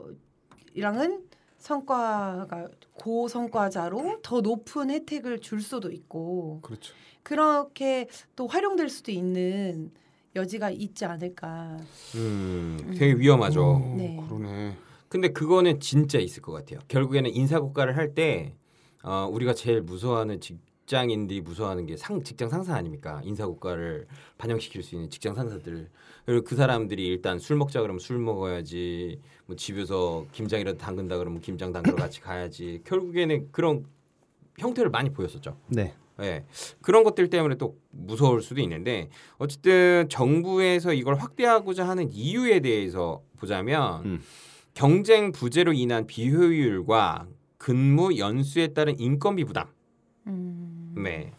[0.75, 1.25] 이랑은
[1.59, 6.95] 성과가 고성과자로 더 높은 혜택을 줄 수도 있고 그렇죠.
[7.23, 9.91] 그렇게 또 활용될 수도 있는
[10.35, 11.77] 여지가 있지 않을까.
[12.15, 13.63] 음, 되게 위험하죠.
[13.63, 14.17] 오, 네.
[14.29, 14.77] 그러네.
[15.11, 16.79] 근데 그거는 진짜 있을 것 같아요.
[16.89, 18.55] 결국에는 인사고과를 할 때
[19.03, 23.21] 어, 우리가 제일 무서워하는 직장인들이 무서워하는 게 상, 직장 상사 아닙니까?
[23.25, 24.07] 인사고과를
[24.39, 25.89] 반영시킬 수 있는 직장 상사들.
[26.27, 29.19] 그리고 그 사람들이 일단 술 먹자 그러면 술 먹어야지.
[29.47, 32.83] 뭐 집에서 김장이라도 담근다 그러면 김장 담그러 같이 가야지.
[32.85, 33.85] 결국에는 그런
[34.59, 35.57] 형태를 많이 보였었죠.
[35.69, 35.95] 네.
[36.21, 36.45] 예.
[36.83, 44.05] 그런 것들 때문에 또 무서울 수도 있는데 어쨌든 정부에서 이걸 확대하고자 하는 이유에 대해서 보자면
[44.05, 44.21] 음.
[44.75, 47.27] 경쟁 부재로 인한 비효율과
[47.59, 49.69] 근무 연수에 따른 인건비 부담.
[50.27, 50.95] 음.
[50.97, 51.33] 네.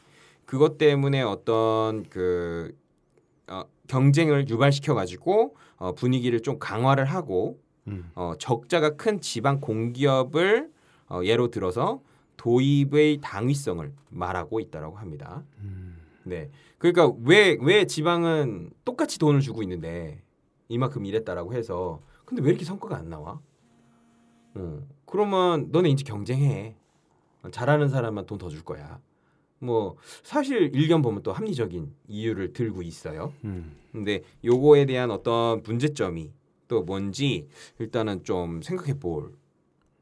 [0.45, 2.75] 그것 때문에 어떤 그
[3.47, 8.11] 어, 경쟁을 유발시켜 가지고 어, 분위기를 좀 강화를 하고 음.
[8.15, 10.69] 어, 적자가 큰 지방 공기업을
[11.09, 12.01] 어, 예로 들어서
[12.37, 15.43] 도입의 당위성을 말하고 있다라고 합니다.
[15.59, 15.97] 음.
[16.23, 16.49] 네.
[16.77, 20.21] 그러니까 왜 왜 지방은 똑같이 돈을 주고 있는데
[20.67, 23.41] 이만큼 일했다라고 해서 근데 왜 이렇게 성과가 안 나와?
[24.55, 24.81] 어.
[25.05, 26.75] 그러면 너네 이제 경쟁해.
[27.51, 29.01] 잘하는 사람만 돈 더 줄 거야.
[29.59, 33.33] 뭐 사실 일견 보면 또 합리적인 이유를 들고 있어요.
[33.43, 33.75] 음.
[33.91, 36.31] 근데 요거에 대한 어떤 문제점이
[36.69, 39.33] 또 뭔지 일단은 좀 생각해 볼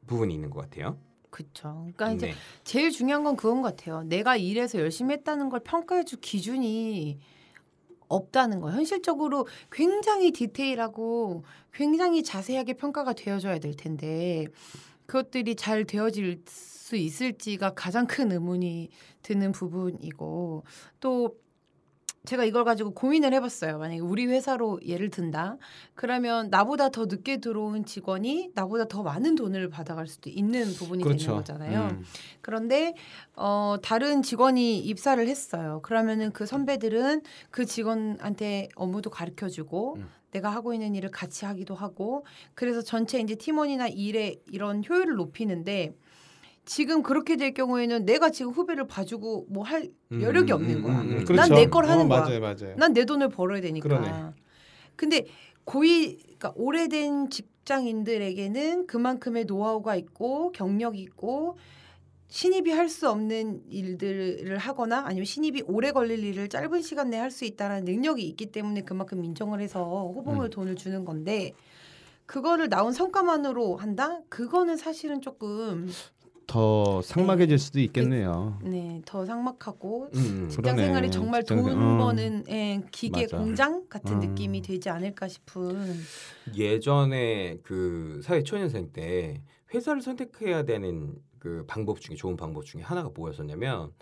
[0.06, 0.96] 부분이 있는 것 같아요.
[1.30, 1.72] 그렇죠.
[1.96, 2.34] 그러니까 이제 네.
[2.62, 4.04] 제일 중요한 건 그건 것 같아요.
[4.04, 7.18] 내가 일해서 열심히 했다는 걸 평가해 줄 기준이
[8.10, 8.70] 없다는 거.
[8.70, 14.46] 현실적으로 굉장히 디테일하고 굉장히 자세하게 평가가 되어져야 될 텐데
[15.06, 18.90] 그것들이 잘 되어질 수 있을지가 가장 큰 의문이
[19.22, 20.64] 드는 부분이고
[21.00, 21.36] 또
[22.26, 23.78] 제가 이걸 가지고 고민을 해봤어요.
[23.78, 25.56] 만약에 우리 회사로 예를 든다.
[25.94, 31.26] 그러면 나보다 더 늦게 들어온 직원이 나보다 더 많은 돈을 받아갈 수도 있는 부분이 되는
[31.26, 31.88] 거잖아요.
[31.92, 32.04] 음.
[32.42, 32.94] 그런데
[33.36, 35.80] 어 다른 직원이 입사를 했어요.
[35.82, 40.06] 그러면은 그 선배들은 그 직원한테 업무도 가르쳐 주고 음.
[40.32, 45.94] 내가 하고 있는 일을 같이 하기도 하고 그래서 전체 이제 팀원이나 일의 이런 효율을 높이는데
[46.70, 51.00] 지금 그렇게 될 경우에는 내가 지금 후배를 봐주고 뭐 할 여력이 없는 거야.
[51.00, 51.34] 음, 그렇죠.
[51.34, 52.20] 난내 걸 하는 어, 거야.
[52.76, 53.88] 난 내 돈을 벌어야 되니까.
[53.88, 54.12] 그러네.
[54.94, 55.26] 근데
[55.64, 61.58] 고위 그러니까 오래된 직장인들에게는 그만큼의 노하우가 있고 경력이 있고
[62.28, 67.32] 신입이 할 수 없는 일들을 하거나 아니면 신입이 오래 걸릴 일을 짧은 시간 내에 할
[67.32, 69.82] 수 있다는 능력이 있기 때문에 그만큼 인정을 해서
[70.14, 70.50] 호봉을 음.
[70.50, 71.52] 돈을 주는 건데
[72.26, 74.20] 그거를 나온 성과만으로 한다?
[74.28, 75.88] 그거는 사실은 조금
[76.50, 78.58] 더 삭막해질 수도 있겠네요.
[78.64, 80.82] 네, 더 삭막하고 음, 직장 그러네.
[80.82, 81.96] 생활이 정말 직장 돈 생- 어.
[81.98, 83.36] 버는 예, 기계 맞아.
[83.38, 84.18] 공장 같은 음.
[84.30, 85.94] 느낌이 되지 않을까 싶은
[86.56, 93.10] 예전에 그 사회 초년생 때 회사를 선택해야 되는 그 방법 중에 좋은 방법 중에 하나가
[93.14, 93.92] 뭐였었냐면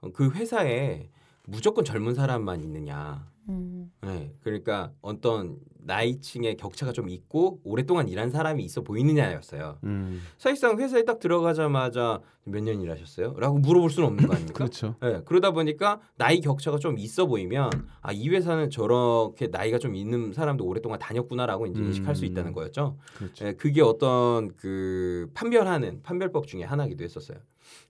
[0.00, 1.10] 어, 그 회사에
[1.44, 3.28] 무조건 젊은 사람만 있느냐.
[3.48, 9.78] 음, 네, 그러니까 어떤 나이층의 격차가 좀 있고 오랫동안 일한 사람이 있어 보이느냐였어요.
[9.84, 10.20] 음.
[10.38, 13.34] 사실상 회사에 딱 들어가자마자 몇 년 일하셨어요?
[13.38, 14.54] 라고 물어볼 수는 없는 거 아닙니까?
[14.58, 14.94] 그렇죠.
[15.00, 17.70] 네, 그러다 보니까 나이 격차가 좀 있어 보이면
[18.02, 22.30] 아 이 회사는 저렇게 나이가 좀 있는 사람도 오랫동안 다녔구나라고 이제 인식할 수 음.
[22.30, 22.96] 있다는 거였죠.
[23.16, 23.46] 그렇죠.
[23.46, 27.38] 예, 그게 어떤 그 판별하는 판별법 중에 하나기도 했었어요.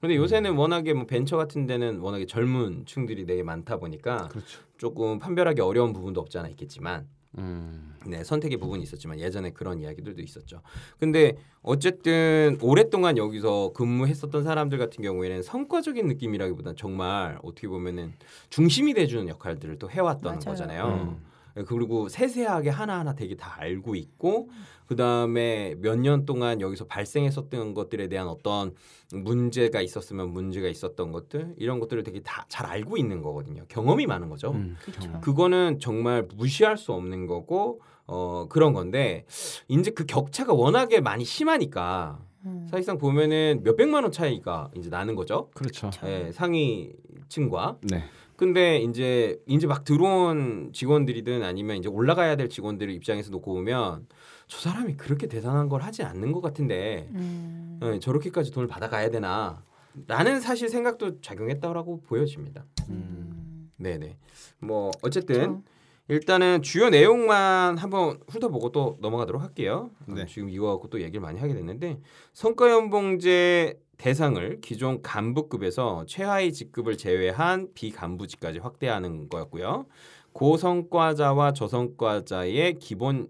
[0.01, 0.59] 근데 요새는 음.
[0.59, 4.61] 워낙에 뭐 벤처 같은 데는 워낙에 젊은 층들이 되게 많다 보니까 그렇죠.
[4.79, 7.07] 조금 판별하기 어려운 부분도 없지 않아 있겠지만
[7.39, 7.95] 음.
[8.07, 10.61] 네, 선택의 부분이 있었지만 예전에 그런 이야기들도 있었죠.
[10.99, 18.13] 근데 어쨌든 오랫동안 여기서 근무했었던 사람들 같은 경우에는 성과적인 느낌이라기보다는 정말 어떻게 보면은
[18.49, 20.39] 중심이 돼주는 역할들을 또 해왔던 맞아요.
[20.41, 20.87] 거잖아요.
[20.87, 21.26] 음.
[21.57, 24.51] 예, 그리고 세세하게 하나하나 되게 다 알고 있고
[24.87, 28.73] 그 다음에 몇 년 동안 여기서 발생했었던 것들에 대한 어떤
[29.13, 33.65] 문제가 있었으면 문제가 있었던 것들 이런 것들을 되게 다 잘 알고 있는 거거든요.
[33.69, 34.53] 경험이 많은 거죠.
[34.53, 34.77] 음.
[34.85, 35.21] 그렇죠.
[35.21, 39.25] 그거는 정말 무시할 수 없는 거고 어 그런 건데
[39.69, 45.17] 이제 그 격차가 워낙에 많이 심하니까 음, 사실상 보면은 몇 백만 원 차이가 이제 나는
[45.17, 45.51] 거죠.
[45.55, 45.91] 그렇죠.
[45.91, 46.07] 그렇죠.
[46.07, 48.05] 예, 상위층과 네.
[48.37, 54.07] 근데 이제 이제 막 들어온 직원들이든 아니면 이제 올라가야 될 직원들 입장에서 놓고 보면
[54.47, 59.65] 저 사람이 그렇게 대단한 걸 하지 않는 것 같은데 음, 예, 저렇게까지 돈을 받아가야 되나?
[60.07, 62.65] 라는 사실 생각도 작용했다고 보여집니다.
[62.91, 64.19] 음, 네네.
[64.59, 65.63] 뭐 어쨌든 그렇죠.
[66.09, 69.91] 일단은 주요 내용만 한번 훑어보고 또 넘어가도록 할게요.
[70.07, 70.23] 네.
[70.23, 71.99] 어, 지금 이거 갖고 또 얘기를 많이 하게 됐는데
[72.35, 79.87] 성과연봉제 대상을 기존 간부급에서 최하위 직급을 제외한 비간부직까지 확대하는 거였고요.
[80.33, 83.29] 고성과자와 저성과자의 기본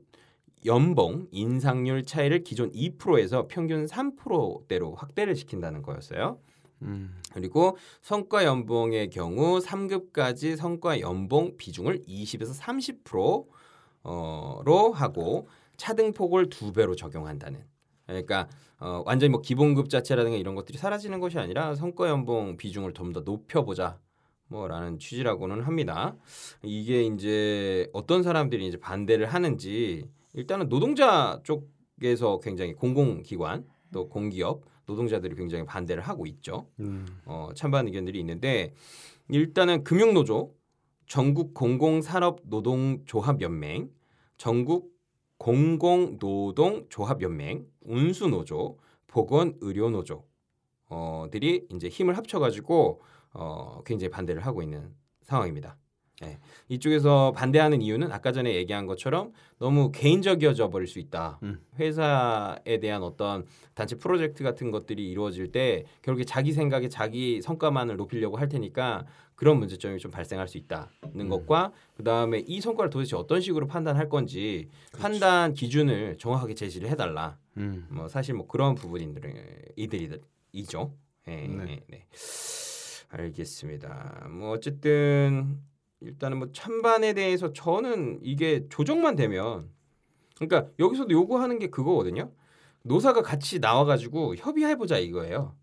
[0.65, 6.39] 연봉 인상률 차이를 기존 2%에서 평균 3%대로 확대를 시킨다는 거였어요.
[6.83, 7.15] 음.
[7.33, 12.59] 그리고 성과 연봉의 경우 3급까지 성과 연봉 비중을 20에서
[14.03, 17.76] 30%로 하고 차등폭을 두 배로 적용한다는.
[18.07, 23.13] 그러니까 어, 완전히 뭐 기본급 자체라든가 이런 것들이 사라지는 것이 아니라 성과 연봉 비중을 좀
[23.13, 23.99] 더 높여보자.
[24.49, 26.17] 뭐라는 취지라고는 합니다.
[26.63, 35.35] 이게 이제 어떤 사람들이 이제 반대를 하는지 일단은 노동자 쪽에서 굉장히 공공기관 또 공기업 노동자들이
[35.35, 36.69] 굉장히 반대를 하고 있죠.
[36.79, 37.07] 음.
[37.25, 38.73] 어, 찬반 의견들이 있는데
[39.29, 40.55] 일단은 금융노조,
[41.09, 43.91] 전국 공공산업노동조합연맹,
[44.37, 44.96] 전국
[45.39, 50.25] 공공노동조합연맹, 운수노조, 보건의료노조
[50.89, 55.77] 어들이 이제 힘을 합쳐가지고 어, 굉장히 반대를 하고 있는 상황입니다.
[56.25, 56.39] 예.
[56.69, 61.39] 이쪽에서 반대하는 이유는 아까 전에 얘기한 것처럼 너무 개인적이어져 버릴 수 있다.
[61.43, 61.61] 음.
[61.79, 63.45] 회사에 대한 어떤
[63.75, 69.05] 단체 프로젝트 같은 것들이 이루어질 때 결국에 자기 생각에 자기 성과만을 높이려고 할 테니까
[69.37, 71.29] 그런 문제점이 좀 발생할 수 있다는 음.
[71.29, 74.69] 것과 그 다음에 이 성과를 도대체 어떤 식으로 판단할 건지
[74.99, 77.39] 판단 기준을 정확하게 제시를 해달라.
[77.59, 77.87] 음.
[77.91, 79.35] 뭐 사실 뭐 그런 부분들이
[79.77, 80.93] 이들이죠.
[81.27, 81.65] 네, 네.
[81.65, 81.83] 네.
[81.87, 82.07] 네.
[83.11, 84.29] 알겠습니다.
[84.31, 85.59] 뭐 어쨌든
[86.01, 89.69] 일단은 뭐 찬반에 대해서 저는 이게 조정만 되면
[90.37, 92.33] 그러니까 여기서도 요구하는 게 그거거든요.
[92.83, 95.55] 노사가 같이 나와가지고 협의해보자 이거예요.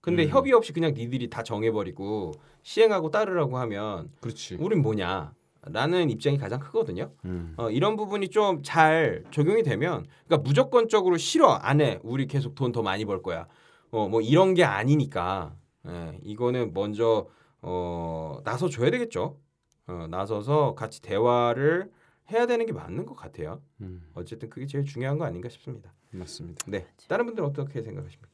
[0.00, 0.28] 근데 음.
[0.30, 2.32] 협의 없이 그냥 니들이 다 정해버리고
[2.62, 4.56] 시행하고 따르라고 하면 그렇지.
[4.60, 5.32] 우린 뭐냐?
[5.62, 7.12] 라는 입장이 가장 크거든요.
[7.26, 7.52] 음.
[7.58, 11.98] 어, 이런 부분이 좀 잘 적용이 되면, 그러니까 무조건적으로 싫어 안 해.
[12.02, 13.46] 우리 계속 돈 더 많이 벌 거야.
[13.90, 15.54] 어, 뭐 이런 게 아니니까.
[15.86, 17.28] 예, 이거는 먼저
[17.60, 19.38] 어, 나서 줘야 되겠죠.
[19.86, 21.90] 어, 나서서 같이 대화를
[22.32, 23.60] 해야 되는 게 맞는 것 같아요.
[23.82, 24.02] 음.
[24.14, 25.92] 어쨌든 그게 제일 중요한 거 아닌가 싶습니다.
[26.12, 26.64] 맞습니다.
[26.68, 28.29] 네, 다른 분들 은 어떻게 생각하십니까?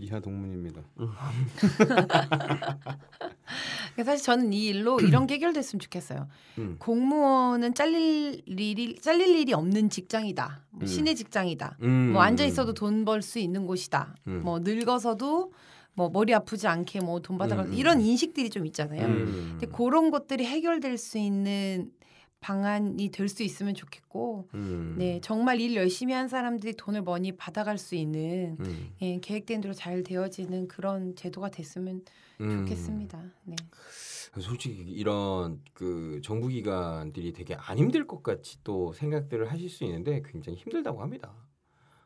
[0.00, 0.80] 이하 동문입니다.
[3.94, 6.26] 그러니까 사실 저는 이 일로 이런 게 해결됐으면 좋겠어요.
[6.58, 6.76] 음.
[6.78, 10.62] 공무원은 잘릴 일이 잘릴 일이 없는 직장이다.
[10.70, 10.86] 뭐 음.
[10.86, 11.76] 신의 직장이다.
[11.82, 12.12] 음.
[12.12, 14.14] 뭐 앉아 있어도 돈 벌 수 있는 곳이다.
[14.26, 14.40] 음.
[14.42, 15.52] 뭐 늙어서도
[15.94, 17.74] 뭐 머리 아프지 않게 뭐 돈 받아가 음, 음.
[17.74, 19.04] 이런 인식들이 좀 있잖아요.
[19.06, 19.56] 음.
[19.58, 21.90] 근데 그런 것들이 해결될 수 있는
[22.40, 24.96] 방안이 될 수 있으면 좋겠고, 음.
[24.98, 28.90] 네 정말 일 열심히 한 사람들이 돈을 많이 받아갈 수 있는 음.
[29.02, 32.02] 예, 계획된 대로 잘 되어지는 그런 제도가 됐으면
[32.40, 32.58] 음.
[32.66, 33.22] 좋겠습니다.
[33.44, 33.56] 네.
[34.40, 40.22] 솔직히 이런 그 정부 기관들이 되게 안 힘들 것 같이 또 생각들을 하실 수 있는데
[40.24, 41.34] 굉장히 힘들다고 합니다.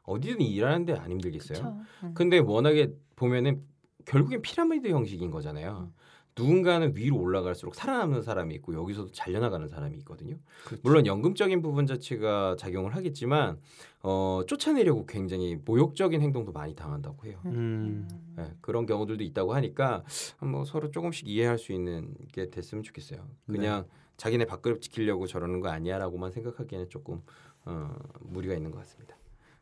[0.02, 1.58] 어디든 일하는데 안 힘들겠어요.
[1.58, 1.80] 그렇죠.
[2.02, 2.14] 음.
[2.14, 3.62] 근데 워낙에 보면은
[4.06, 5.92] 결국엔 피라미드 형식인 거잖아요.
[6.36, 10.36] 누군가는 위로 올라갈수록 살아남는 사람이 있고 여기서도 잘려나가는 사람이 있거든요.
[10.64, 10.80] 그렇죠.
[10.82, 13.58] 물론 연금적인 부분 자체가 작용을 하겠지만
[14.02, 17.40] 어, 쫓아내려고 굉장히 모욕적인 행동도 많이 당한다고 해요.
[17.46, 18.08] 음.
[18.38, 20.04] 예, 그런 경우들도 있다고 하니까
[20.40, 23.26] 뭐 서로 조금씩 이해할 수 있는 게 됐으면 좋겠어요.
[23.46, 27.22] 그냥 자기네 밥그릇 지키려고 저러는 거 아니야라고만 생각하기에는 조금
[27.64, 29.16] 어, 무리가 있는 것 같습니다.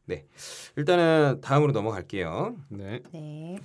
[0.06, 0.26] 네,
[0.76, 2.56] 일단은 다음으로 넘어갈게요.
[2.70, 3.00] 네.
[3.12, 3.58] 네.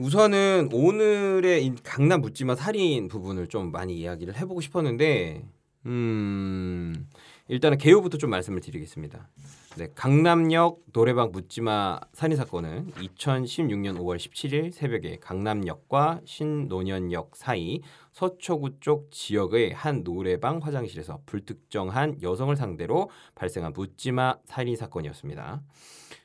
[0.00, 5.44] 우선은 오늘의 이 강남 묻지마 살인 부분을 좀 많이 이야기를 해보고 싶었는데,
[5.84, 7.06] 음,
[7.48, 9.28] 일단은 개요부터 좀 말씀을 드리겠습니다.
[9.76, 17.82] 네, 강남역 노래방 묻지마 살인 사건은 2016년 5월 17일 새벽에 강남역과 신논현역 사이
[18.12, 25.60] 서초구 쪽 지역의 한 노래방 화장실에서 불특정한 여성을 상대로 발생한 묻지마 살인 사건이었습니다.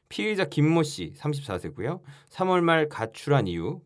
[0.10, 2.02] 피의자 김모 씨 34세고요.
[2.30, 3.82] 3월 말 가출한 이후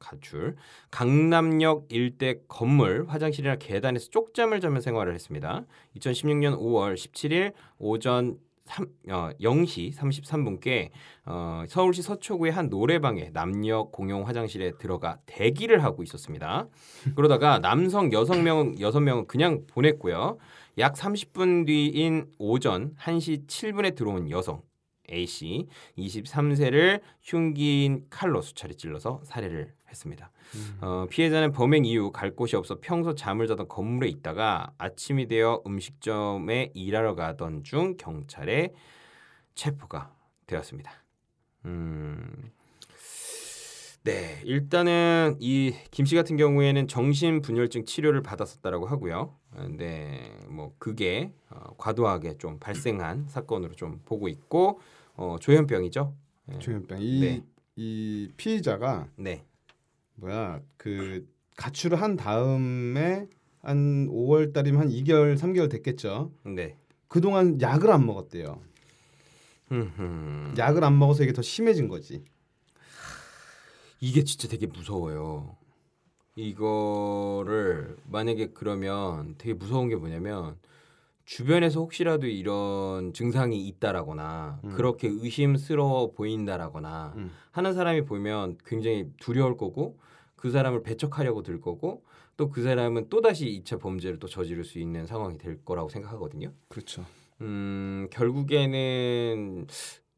[0.00, 0.56] 가출
[0.90, 5.64] 강남역 일대 건물 화장실이나 계단에서 쪽잠을 자며 생활을 했습니다.
[5.96, 10.90] 2016년 5월 17일 오전 3, 어, 0시 33분께
[11.26, 16.68] 어, 서울시 서초구의 한 노래방에 남녀 공용 화장실에 들어가 대기를 하고 있었습니다.
[17.16, 20.38] 그러다가 남성 여성 명 여섯 명은 그냥 보냈고요.
[20.78, 24.62] 약 30분 뒤인 오전 1시 7분에 들어온 여성
[25.10, 25.66] A 씨
[25.98, 30.30] 23세를 흉기인 칼로 수차례 찔러서 살해를 했습니다.
[30.80, 36.70] 어, 피해자는 범행 이후 갈 곳이 없어 평소 잠을 자던 건물에 있다가 아침이 되어 음식점에
[36.74, 38.72] 일하러 가던 중 경찰에
[39.54, 40.14] 체포가
[40.46, 40.90] 되었습니다.
[41.66, 42.50] 음.
[44.02, 49.36] 네, 일단은 이 김 씨 같은 경우에는 정신분열증 치료를 받았었다라고 하고요.
[49.76, 54.80] 네, 뭐 그게 어, 과도하게 좀 발생한 사건으로 좀 보고 있고
[55.20, 56.16] 어, 조현병이죠.
[56.46, 56.58] 네.
[56.60, 57.44] 조현병 이, 네.
[57.76, 59.44] 이 피의자가 네,
[60.14, 63.28] 뭐야 그 가출을 한 다음에
[63.60, 66.32] 한 5월 달이면 한 2개월 3개월 됐겠죠.
[66.46, 66.78] 네.
[67.06, 68.62] 그동안 약을 안 먹었대요.
[70.56, 72.24] 약을 안 먹어서 이게 더 심해진 거지.
[74.00, 75.54] 이게 진짜 되게 무서워요.
[76.34, 80.56] 이거를 만약에 그러면 되게 무서운 게 뭐냐면
[81.30, 84.70] 주변에서 혹시라도 이런 증상이 있다라거나 음.
[84.70, 87.30] 그렇게 의심스러워 보인다라거나 음.
[87.52, 89.96] 하는 사람이 보면 굉장히 두려울 거고
[90.34, 92.02] 그 사람을 배척하려고 들 거고
[92.36, 96.52] 또 그 사람은 또 다시 2차 범죄를 또 저지를 수 있는 상황이 될 거라고 생각하거든요.
[96.68, 97.04] 그렇죠.
[97.42, 99.68] 음, 결국에는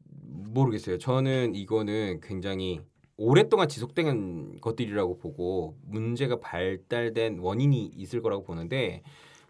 [0.07, 0.97] 모르겠어요.
[0.97, 2.81] 저는 이거는 굉장히
[3.17, 9.03] 오랫동안 지속된 것들이라고 보고 문제가 발달된 원인이 있을 거라고 보는데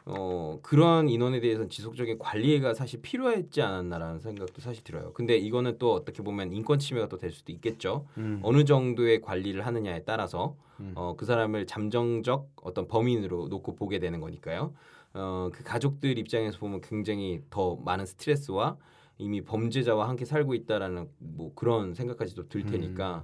[0.06, 5.14] 어, 그런 인원에 대해서는 지속적인 관리가 사실 필요했지 않았나라는 생각도 사실 들어요.
[5.14, 8.06] 근데 이거는 또 어떻게 보면 인권 침해가 또 될 수도 있겠죠.
[8.18, 8.40] 음.
[8.44, 10.92] 어느 정도의 관리를 하느냐에 따라서 음.
[10.96, 14.74] 어, 그 사람을 잠정적 어떤 범인으로 놓고 보게 되는 거니까요.
[15.14, 18.76] 어, 그 가족들 입장에서 보면 굉장히 더 많은 스트레스와
[19.24, 23.24] 이미 범죄자와 함께 살고 있다라는 뭐 그런 생각까지도 들 테니까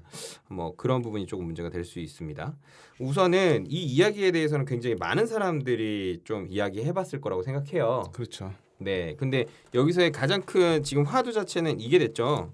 [0.49, 2.55] 뭐 그런 부분이 조금 문제가 될 수 있습니다.
[2.99, 8.03] 우선은 이 이야기에 대해서는 굉장히 많은 사람들이 좀 이야기해봤을 거라고 생각해요.
[8.13, 8.51] 그렇죠.
[8.77, 12.53] 네, 근데 여기서의 가장 큰 지금 화두 자체는 이게 됐죠.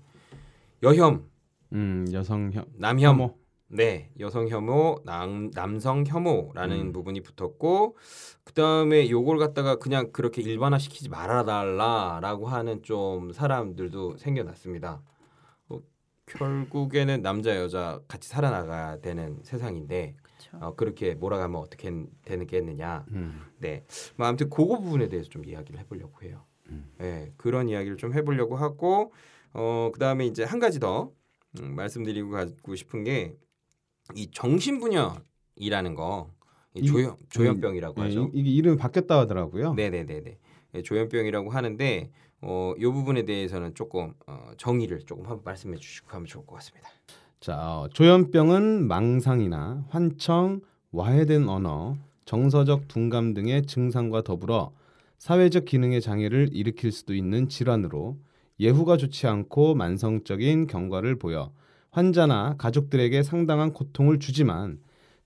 [0.83, 1.25] 여혐,
[1.73, 3.37] 음 여성혐 남혐, 혐오.
[3.67, 6.93] 네, 여성 혐오, 남, 남성 혐오라는 음.
[6.93, 7.97] 부분이 붙었고
[8.43, 15.01] 그 다음에 요걸 갖다가 그냥 그렇게 일반화 시키지 말아 달라라고 하는 좀 사람들도 생겨났습니다.
[15.69, 15.79] 어,
[16.27, 20.15] 결국에는 남자 여자 같이 살아나가야 되는 세상인데.
[20.59, 21.91] 어, 그렇게 몰아가면 어떻게
[22.23, 23.05] 되겠느냐.
[23.11, 23.41] 음.
[23.57, 23.83] 네,
[24.15, 26.45] 뭐 아무튼 그거 부분에 대해서 좀 이야기를 해보려고 해요.
[26.69, 26.91] 음.
[26.97, 29.11] 네, 그런 이야기를 좀 해보려고 하고
[29.53, 31.11] 어, 그 다음에 이제 한 가지 더
[31.61, 33.35] 음, 말씀드리고 가고 싶은 게
[34.13, 36.29] 이 정신분열이라는 거
[36.85, 38.31] 조현 조현병이라고 네, 하죠.
[38.33, 39.73] 이- 이게 이름이 바뀌었다 하더라고요.
[39.73, 40.37] 네네네네.
[40.73, 46.25] 네, 조현병이라고 하는데 어, 이 부분에 대해서는 조금 어, 정의를 조금 한번 말씀해 주시고 하면
[46.25, 46.89] 좋을 것 같습니다.
[47.39, 54.73] 자, 어, 조현병은 망상이나 환청, 와해된 언어, 정서적 둔감 등의 증상과 더불어
[55.17, 58.17] 사회적 기능의 장애를 일으킬 수도 있는 질환으로
[58.59, 61.51] 예후가 좋지 않고 만성적인 경과를 보여
[61.95, 64.79] 환자나 가족들에게 상당한 고통을 주지만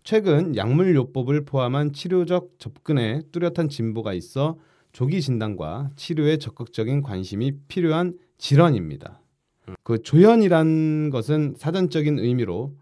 [0.04, 4.56] 최근 약물요법을 포함한 치료적 접근에 뚜렷한 진보가 있어
[4.92, 9.20] 조기 진단과 치료에 적극적인 관심이 필요한 질환입니다.
[9.82, 12.76] 그 조현이란 것은 사전적인 의미로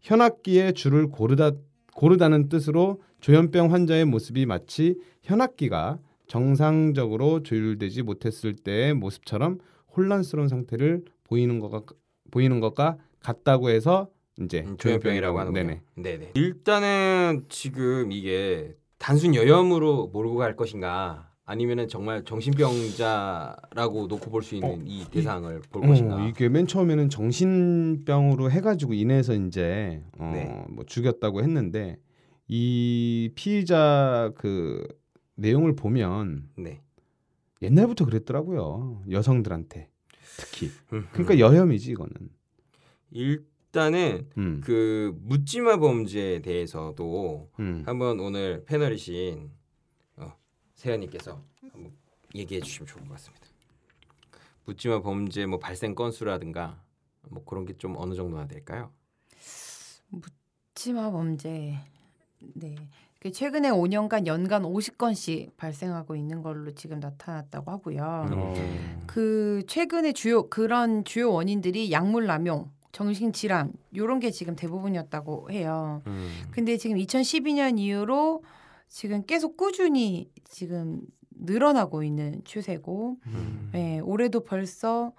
[0.00, 1.52] 현악기의 줄을 고르다
[1.92, 9.58] 고르다는 뜻으로 조현병 환자의 모습이 마치 현악기가 정상적으로 조율되지 못했을 때의 모습처럼
[9.96, 11.82] 혼란스러운 상태를 보이는 것과
[12.30, 14.08] 보이는 것과 같다고 해서
[14.40, 15.80] 이제 음, 조현병이라고 하는 거예요.
[15.96, 16.32] 네네.
[16.34, 24.68] 일단은 지금 이게 단순 여염으로 몰고 갈 것인가 아니면은 정말 정신병자라고 놓고 볼 수 있는
[24.70, 26.16] 어, 이 대상을 볼 것인가.
[26.16, 30.64] 어, 이게 맨 처음에는 정신병으로 해가지고 인해서 이제 어, 네.
[30.70, 31.98] 뭐 죽였다고 했는데
[32.48, 34.86] 이 피의자 그
[35.36, 36.80] 내용을 보면 네.
[37.62, 39.88] 옛날부터 그랬더라고요 여성들한테
[40.36, 42.12] 특히 음, 그러니까 여혐이지 이거는
[43.14, 47.82] 일단은 음, 그 묻지마 범죄에 대해서도 음.
[47.86, 49.50] 한번 오늘 패널이신
[50.16, 50.32] 어,
[50.74, 51.40] 세연님께서
[51.72, 51.92] 한번
[52.34, 53.46] 얘기해 주시면 좋을 것 같습니다.
[54.66, 56.82] 묻지마 범죄 뭐 발생 건수라든가
[57.30, 58.90] 뭐 그런 게 좀 어느 정도나 될까요?
[60.74, 61.78] 치마 범죄.
[62.54, 62.74] 네.
[63.20, 68.26] 그 최근에 5년간 연간 50건씩 발생하고 있는 걸로 지금 나타났다고 하고요.
[68.28, 68.32] 음.
[68.34, 69.04] 어.
[69.06, 76.00] 그 최근에 주요 그런 주요 원인들이 약물 남용, 정신 질환 요런 게 지금 대부분이었다고 해요.
[76.06, 76.30] 음.
[76.52, 78.44] 근데 지금 2012년 이후로
[78.88, 81.00] 지금 계속 꾸준히 지금
[81.32, 83.70] 늘어나고 있는 추세고 음.
[83.72, 85.12] 네, 올해도 벌써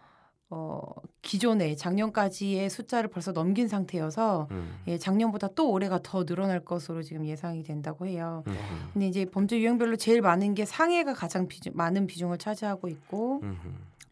[0.50, 0.80] 어,
[1.22, 4.80] 기존에 작년까지의 숫자를 벌써 넘긴 상태여서 음.
[4.88, 8.44] 예, 작년보다 또 올해가 더 늘어날 것으로 지금 예상이 된다고 해요.
[8.48, 8.56] 음.
[8.94, 13.58] 근데 이제 범죄 유형별로 제일 많은 게 상해가 가장 비중, 많은 비중을 차지하고 있고, 음.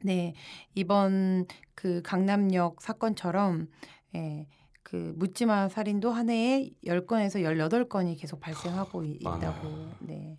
[0.03, 0.33] 네
[0.75, 3.67] 이번 그 강남역 사건처럼
[4.15, 4.47] 예,
[4.83, 9.03] 그 묻지마 살인도 한 해에 10건에서 18건이 계속 발생하고.
[9.03, 10.37] 있다고 네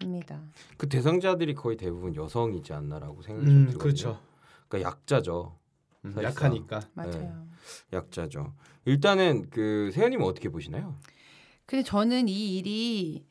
[0.00, 0.42] 합니다.
[0.76, 3.78] 그 대상자들이 거의 대부분 여성이지 않나라고 생각이 좀 들거든요.
[3.78, 4.20] 그렇죠
[4.68, 5.58] 그러니까 약자죠.
[6.04, 6.14] 음.
[6.22, 7.46] 약하니까 맞아요.
[7.92, 8.54] 약자죠.
[8.84, 10.96] 일단은 그 세연님은 어떻게 보시나요?
[11.66, 13.26] 근데 저는 이 일이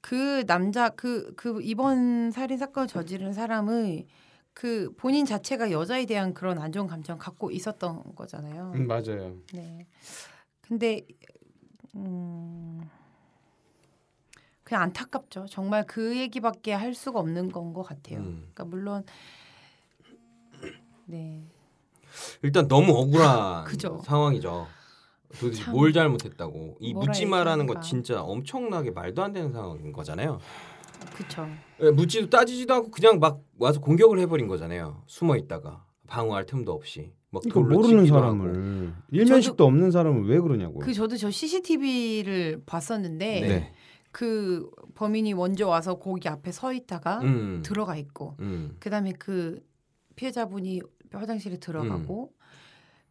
[0.00, 4.06] 그 남자 그그 이번 살인 사건 저지른 사람의
[4.54, 8.72] 그 본인 자체가 여자에 대한 그런 안 좋은 감정 갖고 있었던 거잖아요.
[8.76, 9.86] 음, 맞아요 네.
[10.60, 11.02] 근데
[11.96, 12.88] 음
[14.62, 15.46] 그냥 안타깝죠.
[15.50, 18.20] 정말 그 얘기밖에 할 수가 없는 건 것 같아요.
[18.20, 18.48] 음.
[18.54, 19.04] 그러니까 물론
[21.06, 21.44] 네.
[22.42, 23.66] 일단 너무 억울한.
[24.04, 24.66] 상황이죠.
[25.40, 25.74] 도대체 참.
[25.74, 27.80] 뭘 잘못했다고 이 뭐라 묻지 마라는 거?
[27.80, 30.38] 진짜 엄청나게 말도 안 되는 상황인 거잖아요.
[31.14, 31.48] 그렇죠.
[31.80, 35.02] 예, 묻지도 따지지도 않고 그냥 막 와서 공격을 해버린 거잖아요.
[35.06, 37.12] 숨어 있다가 방어할 틈도 없이.
[37.50, 38.92] 돌로 모르는 사람을 하고.
[39.10, 43.72] 일면식도 없는 사람을 왜 그러냐고 그 저도 저 CCTV를 봤었는데 네.
[44.12, 47.62] 그 범인이 먼저 와서 거기 앞에 서 있다가 음.
[47.64, 48.76] 들어가 있고 음.
[48.78, 49.60] 그다음에 그
[50.14, 50.80] 피해자분이
[51.12, 52.43] 화장실에 들어가고 음.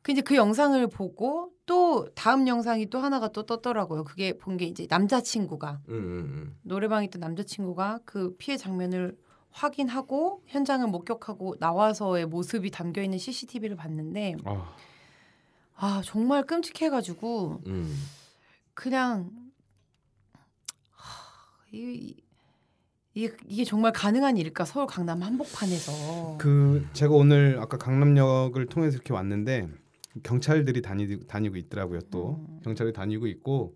[0.04, 4.04] 그 이제 그 영상을 보고 또 다음 영상이 또 하나가 또 떴더라고요.
[4.04, 9.18] 그게 본 게 이제 남자친구가 음, 음, 노래방에 있던 남자친구가 그 피해 장면을
[9.52, 14.76] 확인하고 현장을 목격하고 나와서의 모습이 담겨 있는 CCTV를 봤는데 아,
[15.76, 17.72] 아 정말 끔찍해가지고 음.
[17.72, 18.04] 음.
[18.74, 19.30] 그냥
[20.92, 21.24] 하,
[21.72, 22.16] 이,
[23.14, 29.14] 이게, 이게 정말 가능한 일일까 서울 강남 한복판에서 그 제가 오늘 아까 강남역을 통해서 이렇게
[29.14, 29.70] 왔는데
[30.22, 32.60] 경찰들이 다니, 다니고 있더라고요 또 음.
[32.64, 33.76] 경찰이 다니고 있고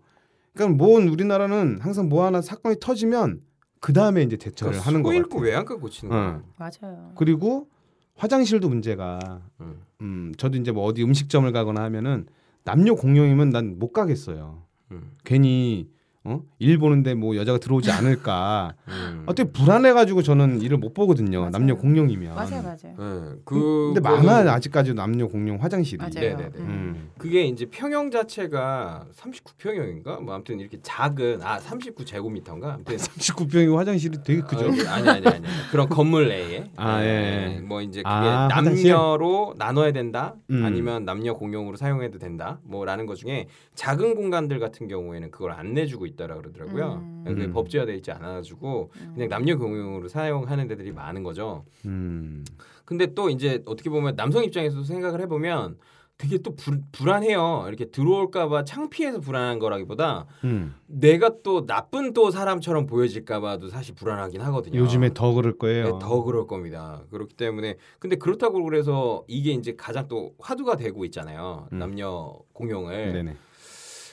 [0.54, 3.42] 그러니까 뭐 우리나라는 항상 뭐 하나 사건이 터지면
[3.80, 5.40] 그 다음에 이제 대처를 그러니까 하는 거 같아요.
[5.42, 6.42] 외양간 고치는 거야.
[6.56, 7.12] 맞아요.
[7.16, 7.68] 그리고
[8.16, 9.80] 화장실도 문제가 음.
[10.00, 12.26] 음 저도 이제 뭐 어디 음식점을 가거나 하면은
[12.64, 14.62] 남녀 공용이면 난 못 가겠어요.
[14.90, 15.12] 음.
[15.24, 15.88] 괜히
[16.28, 16.42] 어?
[16.58, 18.74] 일 보는데 뭐 여자가 들어오지 않을까.
[18.88, 19.22] 음.
[19.26, 21.38] 어떻게 불안해가지고 저는 일을 못 보거든요.
[21.40, 21.50] 맞아요.
[21.50, 22.34] 남녀 공용이면.
[22.34, 22.76] 맞아요, 맞아요.
[22.82, 25.98] 네, 그 근데 많아 아직까지 남녀 공용 화장실이.
[25.98, 26.12] 맞아요.
[26.14, 26.50] 네네네.
[26.56, 26.60] 음.
[26.68, 27.08] 음.
[27.16, 30.20] 그게 이제 평형 자체가 39평형인가?
[30.20, 32.64] 뭐 아무튼 이렇게 작은 아 39제곱미터인가?
[32.74, 34.66] 아무튼 19평이 화장실이 되게 크죠.
[34.66, 37.60] 어, 아니 아니 아니 그런 건물 내에 아, 예, 예.
[37.60, 38.90] 뭐 이제 그게 아, 화장실?
[38.92, 40.64] 남녀로 나눠야 된다 음.
[40.64, 46.06] 아니면 남녀 공용으로 사용해도 된다 뭐라는 것 중에 작은 공간들 같은 경우에는 그걸 안 내주고
[46.06, 47.24] 있다 라 그러더라고요 음.
[47.26, 47.52] 그게 음.
[47.52, 49.10] 법제화돼 있지 않아가지고 음.
[49.14, 52.44] 그냥 남녀 공용으로 사용하는 데들이 많은 거죠 음.
[52.84, 55.76] 근데 또 이제 어떻게 보면 남성 입장에서도 생각을 해보면
[56.18, 60.74] 되게 또 불, 불안해요 이렇게 들어올까봐 창피해서 불안한 거라기보다 음.
[60.86, 64.80] 내가 또 나쁜 또 사람처럼 보여질까봐도 사실 불안하긴 하거든요.
[64.80, 65.98] 요즘에 더 그럴 네, 거예요.
[66.00, 67.02] 더 그럴 겁니다.
[67.12, 71.68] 그렇기 때문에 근데 그렇다고 그래서 이게 이제 가장 또 화두가 되고 있잖아요.
[71.72, 71.78] 음.
[71.78, 73.36] 남녀 공용을 네네.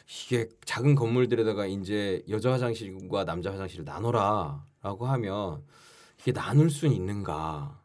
[0.07, 5.63] 이게 작은 건물들에다가 이제 여자 화장실과 남자 화장실을 나눠라라고 하면
[6.21, 7.79] 이게 나눌 수 있는가?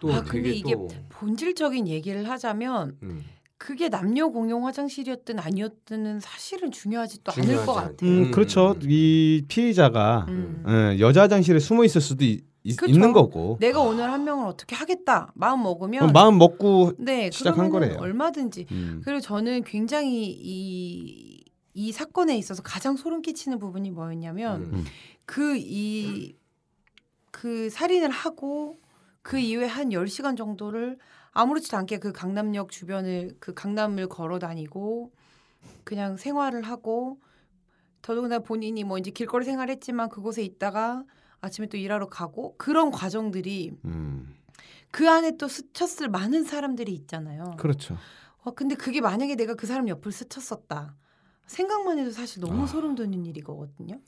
[0.00, 3.24] 또 아, 근데 이게 또 본질적인 얘기를 하자면 음,
[3.58, 8.10] 그게 남녀 공용 화장실이었든 아니었든은 사실은 중요하지 또 않을 중요하지 것 않- 같아요.
[8.10, 8.72] 음, 음, 그렇죠.
[8.72, 8.80] 음.
[8.82, 10.64] 이 피해자가 음.
[10.68, 12.92] 예, 여자 화장실에 숨어 있을 수도 있, 있- 그쵸.
[12.92, 13.56] 있는 거고.
[13.60, 17.96] 내가 오늘 한 명을 어떻게 하겠다 마음 먹으면 마음 먹고 네 시작한 거래요.
[17.98, 19.00] 얼마든지 음.
[19.02, 21.25] 그리고 저는 굉장히 이,
[21.76, 24.84] 이 사건에 있어서 가장 소름 끼치는 부분이 뭐였냐면 음.
[25.26, 26.38] 그이그
[27.70, 28.78] 살인을 하고
[29.20, 30.96] 그 이후에 한 10시간 정도를
[31.32, 35.12] 아무렇지도 않게 그 강남역 주변을 그 강남을 걸어 다니고
[35.84, 37.20] 그냥 생활을 하고
[38.00, 41.04] 더더군다나 본인이 뭐 이제 길거리 생활했지만 그곳에 있다가
[41.42, 44.34] 아침에 또 일하러 가고 그런 과정들이 음.
[44.90, 47.56] 그 안에 또 스쳤을 많은 사람들이 있잖아요.
[47.58, 47.98] 그렇죠.
[48.44, 50.94] 어, 근데 그게 만약에 내가 그 사람 옆을 스쳤었다.
[51.46, 52.66] 생각만 해도 사실 너무 아.
[52.66, 54.00] 소름 돋는 일이거든요.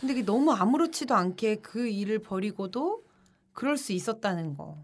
[0.00, 3.04] 근데 그게 너무 아무렇지도 않게 그 일을 벌이고도
[3.52, 4.78] 그럴 수 있었다는 거.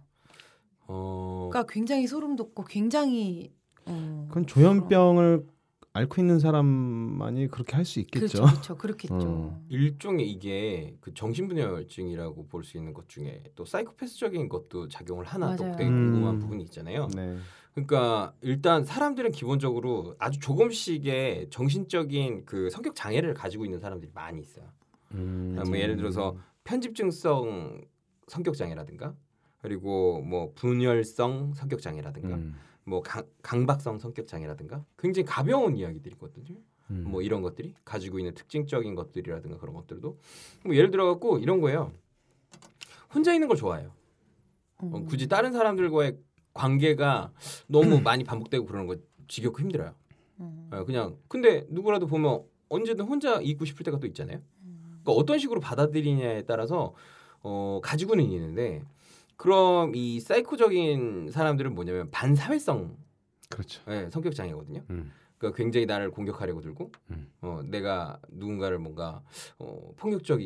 [0.87, 3.53] 어, 그러니까 굉장히 소름 돋고 굉장히
[3.85, 5.47] 어, 그건 조현병을
[5.93, 8.43] 앓고 있는 사람만이 그렇게 할 수 있겠죠.
[8.43, 9.15] 그렇죠, 그렇죠, 그렇겠죠.
[9.21, 9.63] 어.
[9.69, 15.65] 일종의 이게 그 정신분열증이라고 볼 수 있는 것 중에 또 사이코패스적인 것도 작용을 하나 또
[15.65, 15.77] 맞아요.
[15.77, 16.39] 되게 궁금한 음.
[16.39, 17.09] 부분이 있잖아요.
[17.15, 17.37] 네.
[17.87, 24.67] 그러니까 일단 사람들은 기본적으로 아주 조금씩의 정신적인 그 성격 장애를 가지고 있는 사람들이 많이 있어요.
[25.13, 25.61] 음.
[25.67, 27.83] 뭐 예를 들어서 편집증성
[28.27, 29.15] 성격 장애라든가
[29.59, 32.55] 그리고 뭐 분열성 성격 장애라든가 음.
[32.85, 36.59] 뭐 강, 강박성 성격 장애라든가 굉장히 가벼운 이야기들이거든요.
[36.91, 37.05] 음.
[37.07, 40.19] 뭐 이런 것들이 가지고 있는 특징적인 것들이라든가 그런 것들도
[40.65, 41.93] 뭐 예를 들어 갖고 이런 거예요.
[43.15, 43.93] 혼자 있는 걸 좋아해요.
[44.79, 45.07] 어, 음.
[45.07, 46.19] 굳이 다른 사람들과의
[46.59, 47.33] 관계가
[47.69, 48.97] 너무 많이 반복되고 그러는 거
[49.29, 49.95] 지겹고 힘들어요.
[50.41, 50.69] 음.
[50.73, 54.41] 어, 그냥 근데 누구라도 보면 언제든 혼자 있고 싶을 때가 또 있잖아요.
[54.63, 56.95] 그러니까 어떤 식으로 받아들이냐에 따라서
[57.43, 58.83] 어, 가지고는 있는데
[59.37, 62.97] 그럼 이 사이코적인 사람들은 뭐냐면 반사회성
[63.49, 63.81] 그렇죠.
[63.89, 64.83] 예, 성격 장애거든요.
[64.91, 65.13] 음.
[65.39, 67.31] 그러니까 굉장히 나를 공격하려고 들고 음.
[67.41, 69.23] 어, 내가 누군가를 뭔가
[69.59, 70.41] 어, 폭력적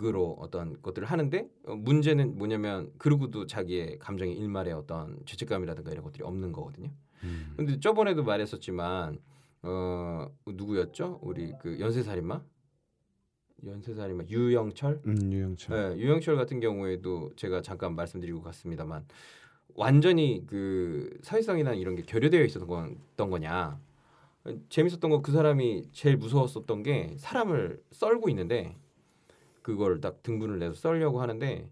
[0.00, 6.24] 으로 어떤 것들을 하는데 어, 문제는 뭐냐면 그러고도 자기의 감정의 일말의 어떤 죄책감이라든가 이런 것들이
[6.24, 6.90] 없는 거거든요.
[7.24, 7.52] 음.
[7.56, 9.18] 근데 저번에도 말했었지만
[9.62, 11.20] 어 누구였죠?
[11.22, 12.42] 우리 그 연쇄살인마
[13.64, 15.76] 연쇄살인마 유영철 음, 유영철.
[15.94, 19.04] 네, 유영철 같은 경우에도 제가 잠깐 말씀드리고 갔습니다만
[19.74, 23.78] 완전히 그 사회성이나 이런 게 결여되어 있었던 건, 거냐
[24.68, 28.76] 재밌었던 거그 사람이 제일 무서웠었던 게 사람을 썰고 있는데
[29.62, 31.70] 그걸 딱 등분을 내서 썰려고 하는데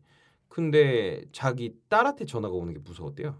[0.48, 3.36] 근데 자기 딸한테 전화가 오는 게 무서웠대요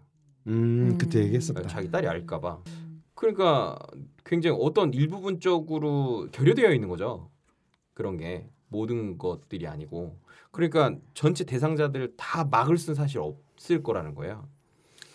[0.46, 1.24] 음, 그때 음.
[1.24, 1.62] 얘기했었다.
[1.66, 3.03] 자기 딸이 알까봐 음.
[3.14, 3.78] 그러니까
[4.24, 7.30] 굉장히 어떤 일부분적으로 결여되어 있는 거죠.
[7.92, 10.18] 그런 게 모든 것들이 아니고
[10.51, 14.48] 그러니까 전체 대상자들 다 막을 수는 사실 없을 거라는 거예요.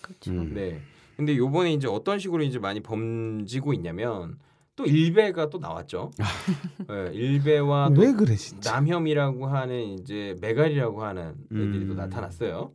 [0.02, 0.32] 그렇죠.
[0.32, 0.54] 음.
[0.54, 0.80] 네.
[1.18, 4.38] 근데 요번에 이제 어떤 식으로 이제 많이 범지고 있냐면
[4.76, 6.12] 또 일베가 또 나왔죠.
[6.88, 8.74] 네, 일베와 또왜 그래 진짜?
[8.74, 11.96] 남혐이라고 하는 이제 메갈이라고 하는 애들이 또 음.
[11.98, 12.74] 나타났어요.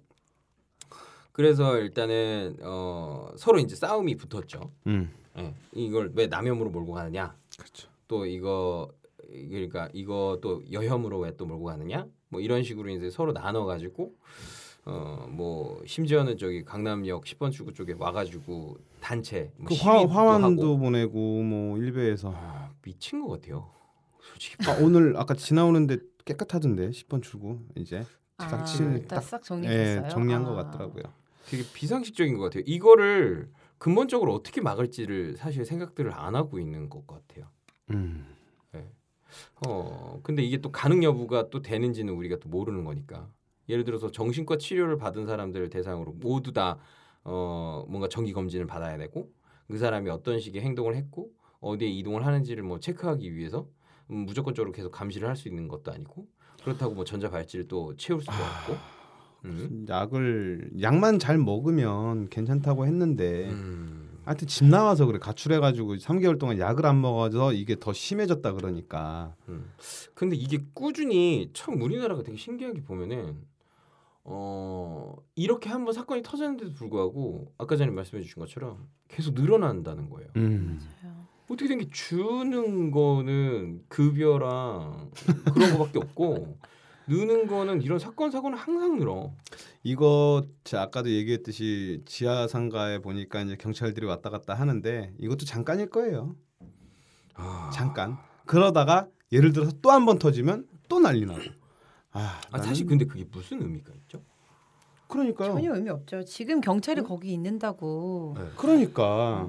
[1.33, 4.73] 그래서 일단은 어, 서로 이제 싸움이 붙었죠.
[4.87, 5.11] 음.
[5.39, 7.35] 예, 이걸 왜 남혐으로 몰고 가느냐?
[7.59, 7.89] 그렇죠.
[8.09, 8.91] 또 이거
[9.51, 12.07] 그러니까 이거 또 여혐으로 왜 또 몰고 가느냐?
[12.31, 14.15] 뭐 이런 식으로 이제 서로 나눠 가지고
[14.87, 20.63] 어 뭐 심지어는 저기 강남역 10번 출구 쪽에 와 가지고 단체 뭐 그 화, 화환도
[20.63, 20.79] 하고.
[20.79, 23.71] 보내고 뭐 일베에서 아, 미친 것 같아요.
[24.23, 28.05] 솔직히 아, 오늘 아까 지나오는데 깨끗하던데 10번 출구 이제
[28.37, 30.05] 딱 아, 치- 딱, 딱- 싹 정리됐어요.
[30.05, 30.49] 예, 정리한 아.
[30.49, 31.03] 것 같더라고요.
[31.47, 32.63] 되게 비상식적인 것 같아요.
[32.67, 37.47] 이거를 근본적으로 어떻게 막을지를 사실 생각들을 안 하고 있는 것 같아요.
[37.91, 38.27] 음.
[39.67, 43.29] 어 근데 이게 또 가능 여부가 또 되는지는 우리가 또 모르는 거니까
[43.71, 46.79] 예를 들어서 정신과 치료를 받은 사람들 대상으로 모두 다
[47.25, 49.31] 어 뭔가 정기 검진을 받아야 되고
[49.69, 53.69] 그 사람이 어떤 식의 행동을 했고 어디에 이동을 하는지를 뭐 체크하기 위해서
[54.11, 56.27] 음, 무조건적으로 계속 감시를 할 수 있는 것도 아니고
[56.65, 58.77] 그렇다고 뭐 전자 발찌를 또 채울 수도 없고
[59.45, 59.87] 음.
[59.89, 64.19] 약을 약만 잘 먹으면 괜찮다고 했는데 음.
[64.25, 69.71] 하여튼 집 나와서 그래 가출해가지고 3개월 동안 약을 안 먹어서 이게 더 심해졌다 그러니까 음.
[70.15, 73.50] 근데 이게 꾸준히 참 우리나라가 되게 신기하게 보면은
[74.33, 80.29] 어 이렇게 한번 사건이 터졌는데도 불구하고 아까 전에 말씀해 주신 것처럼 계속 늘어난다는 거예요.
[80.37, 80.79] 음.
[81.03, 81.27] 맞아요.
[81.51, 85.11] 어떻게 된 게 주는 거는 급여랑
[85.53, 86.57] 그런 거밖에 없고
[87.09, 89.33] 느는 거는 이런 사건 사고는 항상 늘어.
[89.83, 96.37] 이거 제가 아까도 얘기했듯이 지하 상가에 보니까 이제 경찰들이 왔다 갔다 하는데 이것도 잠깐일 거예요.
[97.35, 98.17] 아, 잠깐.
[98.47, 101.41] 그러다가 예를 들어서 또 한 번 터지면 또 난리 나고.
[102.13, 104.21] 아, 아 나는- 사실 근데 그게 무슨 의미가 있죠?
[105.09, 105.53] 그러니까요.
[105.55, 106.25] 전혀 의미 없죠.
[106.25, 108.35] 지금 경찰이 거기 있는다고.
[108.39, 108.45] 네.
[108.57, 109.49] 그러니까.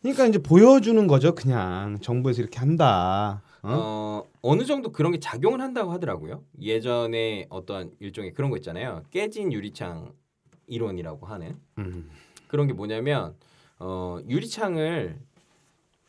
[0.00, 1.34] 그러니까 이제 보여주는 거죠.
[1.34, 3.42] 그냥 정부에서 이렇게 한다.
[3.62, 3.70] 어?
[3.70, 6.42] 어 어 느 정도 그런 게 작용을 한다고 하더라고요.
[6.60, 9.02] 예전에 어떤 일종의 그런 거 있잖아요.
[9.10, 10.12] 깨진 유리창
[10.66, 12.10] 이론이라고 하는 음.
[12.48, 13.34] 그런 게 뭐냐면
[13.78, 15.18] 어 유리창을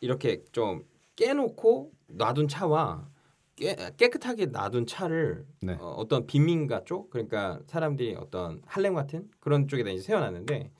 [0.00, 0.84] 이렇게 좀
[1.16, 3.08] 깨놓고 놔둔 차와
[3.56, 5.76] 깨, 깨끗하게 놔둔 차를 네.
[5.80, 10.70] 어, 어떤 빈민가 쪽 그러니까 사람들이 어떤 할렘 같은 그런 쪽에다 이제 세워놨는데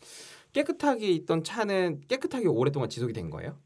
[0.52, 3.58] 깨끗하게 있던 차는 깨끗하게 오랫동안 지속이 된 거예요.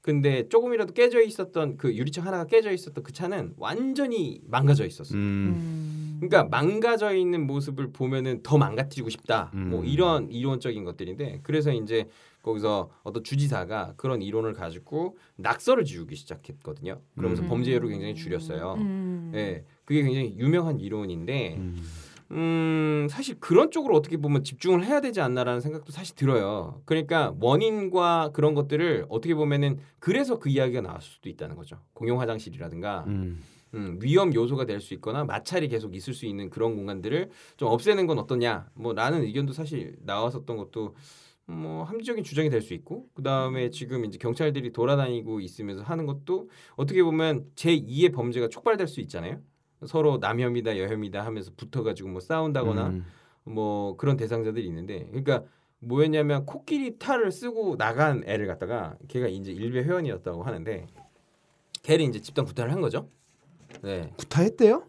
[0.00, 5.14] 근데 조금이라도 깨져 있었던 그 유리창 하나가 깨져 있었던 그 차는 완전히 망가져 있었어.
[5.14, 5.22] 요 음.
[5.22, 6.16] 음.
[6.20, 9.50] 그러니까 망가져 있는 모습을 보면은 더 망가뜨리고 싶다.
[9.54, 9.70] 음.
[9.70, 12.08] 뭐 이런 이론적인 것들인데 그래서 이제
[12.48, 17.00] 거기서 어떤 주지사가 그런 이론을 가지고 낙서를 지우기 시작했거든요.
[17.16, 17.48] 그러면서 음.
[17.48, 18.74] 범죄율을 굉장히 줄였어요.
[18.78, 19.32] 음.
[19.34, 21.76] 예, 그게 굉장히 유명한 이론인데, 음.
[22.30, 26.82] 음, 사실 그런 쪽으로 어떻게 보면 집중을 해야 되지 않나라는 생각도 사실 들어요.
[26.84, 31.78] 그러니까 원인과 그런 것들을 어떻게 보면은 그래서 그 이야기가 나왔을 수도 있다는 거죠.
[31.94, 33.40] 공용 화장실이라든가 음.
[33.74, 38.06] 음, 위험 요소가 될 수 있거나 마찰이 계속 있을 수 있는 그런 공간들을 좀 없애는
[38.06, 40.94] 건 어떠냐 뭐라는 의견도 사실 나왔었던 것도
[41.48, 46.50] 뭐 합리적인 주장이 될 수 있고 그 다음에 지금 이제 경찰들이 돌아다니고 있으면서 하는 것도
[46.76, 49.40] 어떻게 보면 제 2의 범죄가 촉발될 수 있잖아요.
[49.86, 53.04] 서로 남혐이다 여혐이다 하면서 붙어가지고 뭐 싸운다거나 음.
[53.44, 55.44] 뭐 그런 대상자들이 있는데 그러니까
[55.78, 60.86] 뭐였냐면 코끼리 탈을 쓰고 나간 애를 갖다가 걔가 이제 일베 회원이었다고 하는데
[61.82, 63.08] 걔를 이제 집단 구타를 한 거죠.
[63.82, 64.82] 네, 구타했대요?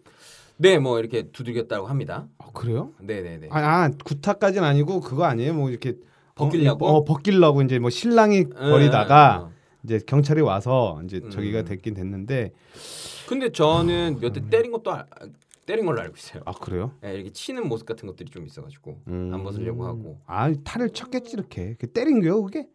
[0.58, 2.28] 네, 뭐 이렇게 두들겼다고 합니다.
[2.40, 2.92] 아, 그래요?
[3.00, 3.48] 네, 네, 네.
[3.52, 5.54] 아, 아 구타까지는 아니고 그거 아니에요?
[5.54, 5.94] 뭐 이렇게
[6.46, 6.86] 벗기려고?
[6.88, 9.60] 어, 어, 벗기려고 이제 뭐 신랑이 예, 버리다가 예, 예.
[9.84, 11.30] 이제 경찰이 와서 이제 음.
[11.30, 12.52] 저기가 됐긴 됐는데
[13.28, 15.06] 근데 저는 몇 대 때린 것도 알-
[15.66, 16.42] 때린 걸로 알고 있어요.
[16.48, 16.94] 아 그래요?
[17.02, 19.32] 네, 이렇게 치는 모습 같은 것들이 좀 있어가지고 음.
[19.34, 22.68] 안 벗으려고 하고 아 탈을 쳤겠지 이렇게 그 때린 거요 그게?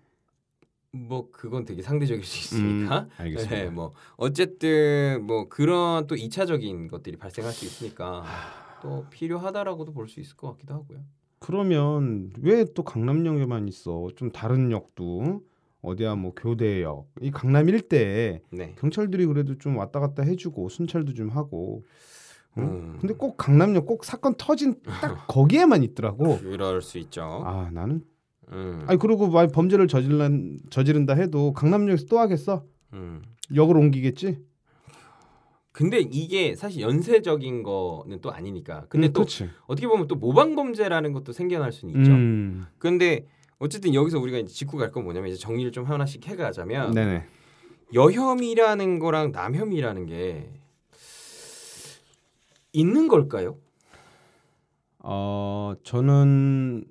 [0.93, 3.01] 뭐 그건 되게 상대적일 수 있으니까.
[3.01, 3.57] 음, 알겠습니다.
[3.57, 8.23] 네, 뭐 어쨌든 뭐 그런 또 2차적인 것들이 발생할 수 있으니까
[8.81, 11.01] 또 필요하다라고도 볼 수 있을 것 같기도 하고요.
[11.47, 14.09] 그러면 왜 또 강남역에만 있어?
[14.17, 15.43] 좀 다른 역도
[15.83, 18.75] 어디야 뭐 교대역 이 강남 일대에 네.
[18.79, 21.85] 경찰들이 그래도 좀 왔다 갔다 해주고 순찰도 좀 하고.
[22.57, 22.63] 응?
[22.63, 22.97] 음.
[23.01, 26.39] 근데 꼭 강남역 꼭 사건 터진 딱 거기에만 있더라고.
[26.39, 27.43] 그럴 수 있죠.
[27.45, 28.03] 아 나는
[28.51, 28.85] 음.
[28.87, 32.65] 아니 그리고 범죄를 저질른 저지른다 해도 강남역에서 또 하겠어?
[32.95, 33.23] 음.
[33.55, 34.39] 역을 옮기겠지?
[35.75, 38.87] 근데 이게 사실 연쇄적인 거는 또 아니니까.
[38.89, 39.51] 근데 음, 또 그치.
[39.67, 42.13] 어떻게 보면 또 모방 범죄라는 것도 생겨날 수는 있죠.
[42.13, 42.65] 음.
[42.79, 43.27] 근데
[43.59, 47.25] 어쨌든 여기서 우리가 이제 짚고 갈 건 뭐냐면 이제 정리를 좀 하나씩 해가자면 네네.
[47.93, 50.49] 여혐이라는 거랑 남혐이라는 게
[52.73, 53.59] 있는 걸까요?
[55.01, 56.85] 어 저는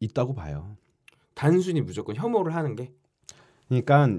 [0.00, 0.76] 있다고 봐요.
[1.34, 2.92] 단순히 무조건 혐오를 하는 게
[3.68, 4.18] 그러니까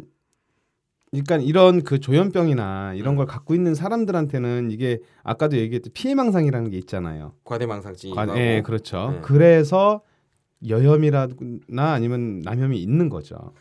[1.14, 3.18] 그러니까 이런 그 조현병이나 이런 음.
[3.18, 7.34] 걸 갖고 있는 사람들한테는 이게 아까도 얘기했듯 피해망상이라는 게 있잖아요.
[7.43, 9.11] 과대망상증이 관- 예, 그렇죠.
[9.11, 9.22] 네.
[9.22, 10.01] 그래서
[10.68, 13.53] 여혐이라나 아니면 남혐이 있는 거죠.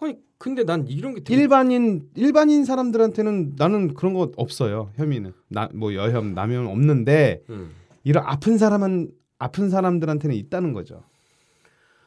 [0.00, 4.90] 아니 근데 난 이런 게 되게 일반인 일반인 사람들한테는 나는 그런 거 없어요.
[4.96, 7.70] 혐의는 나 뭐 여혐 남혐 없는데 음.
[8.04, 11.02] 이런 아픈 사람은 아픈 사람들한테는 있다는 거죠.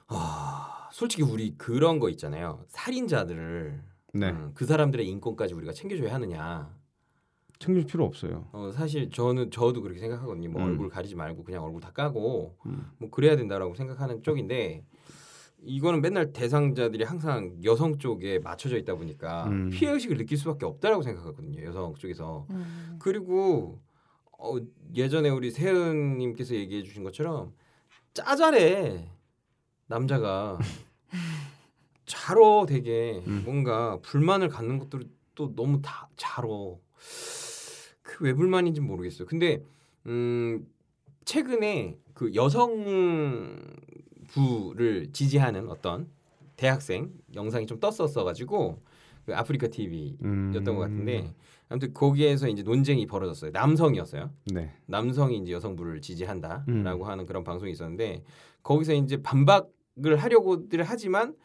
[0.08, 2.64] 아, 솔직히 우리 그런 거 있잖아요.
[2.70, 3.82] 살인자들을
[4.14, 6.78] 네, 음, 그 사람들의 인권까지 우리가 챙겨줘야 하느냐.
[7.60, 8.48] 챙길 필요 없어요.
[8.54, 10.50] 어, 사실 저는 저도 그렇게 생각하거든요.
[10.50, 10.68] 뭐 음.
[10.70, 12.90] 얼굴 가리지 말고 그냥 얼굴 다 까고 음.
[12.98, 14.86] 뭐 그래야 된다라고 생각하는 쪽인데
[15.62, 19.70] 이거는 맨날 대상자들이 항상 여성 쪽에 맞춰져 있다 보니까 음.
[19.70, 21.62] 피해 의식을 느낄 수밖에 없다라고 생각하거든요.
[21.66, 22.48] 여성 쪽에서.
[22.50, 22.96] 음.
[23.00, 23.82] 그리고
[24.38, 24.56] 어,
[24.96, 27.54] 예전에 우리 세은님께서 얘기해 주신 것처럼
[28.14, 29.10] 짜잘해
[29.88, 30.58] 남자가
[32.10, 33.44] 잘어 되게 음.
[33.46, 35.06] 뭔가 불만을 갖는 것들을
[35.36, 36.80] 또 너무 다 잘어
[38.02, 39.28] 그 왜 불만인지 모르겠어요.
[39.28, 39.64] 근데
[40.06, 40.68] 음
[41.26, 43.60] 최근에 그 여성부를
[45.14, 46.08] 지지하는 어떤
[46.56, 48.82] 대학생 영상이 좀 떴었어 가지고
[49.26, 50.64] 그 아프리카 TV였던 음.
[50.64, 51.34] 것 같은데
[51.70, 53.52] 아무튼 거기에서 이제 논쟁이 벌어졌어요.
[53.52, 54.32] 남성이었어요.
[54.54, 54.74] 네.
[54.88, 57.10] 남성이 이제 여성부를 지지한다라고 음.
[57.10, 58.24] 하는 그런 방송이 있었는데
[58.64, 61.36] 거기서 이제 반박을 하려고들 하지만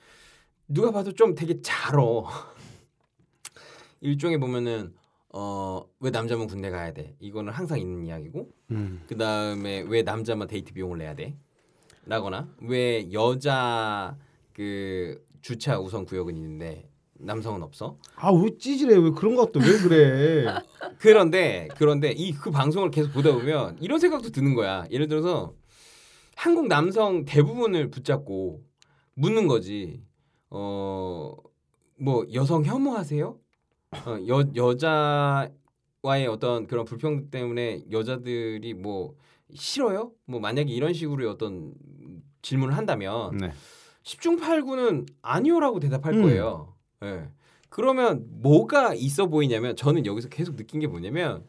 [0.68, 2.24] 누가 봐도 좀 되게 잘어.
[4.00, 4.94] 일종의 보면은
[5.32, 7.16] 어 왜 남자만 군대 가야 돼?
[7.18, 9.02] 이거는 항상 있는 이야기고 음.
[9.08, 11.34] 그 다음에 왜 남자만 데이트 비용을 내야 돼?
[12.06, 14.16] 라거나 왜 여자
[14.52, 17.96] 그 주차 우선 구역은 있는데 남성은 없어?
[18.16, 20.44] 아왜 찌질해 왜 그런 것도 왜 그래?
[20.98, 24.84] 그런데 그런데 이 그 방송을 계속 보다 보면 이런 생각도 드는 거야.
[24.90, 25.54] 예를 들어서
[26.36, 28.62] 한국 남성 대부분을 붙잡고
[29.14, 30.02] 묻는 거지.
[30.56, 31.44] 어
[31.96, 33.38] 뭐 여성 혐오하세요?
[34.06, 39.14] 어, 여 여자와의 어떤 그런 불평등 때문에 여자들이 뭐
[39.54, 40.12] 싫어요?
[40.24, 41.72] 뭐 만약에 이런 식으로 어떤
[42.42, 43.52] 질문을 한다면 네.
[44.02, 46.22] 10중 8구는 아니오라고 대답할 음.
[46.22, 46.74] 거예요.
[47.04, 47.28] 예.
[47.68, 51.44] 그러면 뭐가 있어 보이냐면 저는 여기서 계속 느낀 게 뭐냐면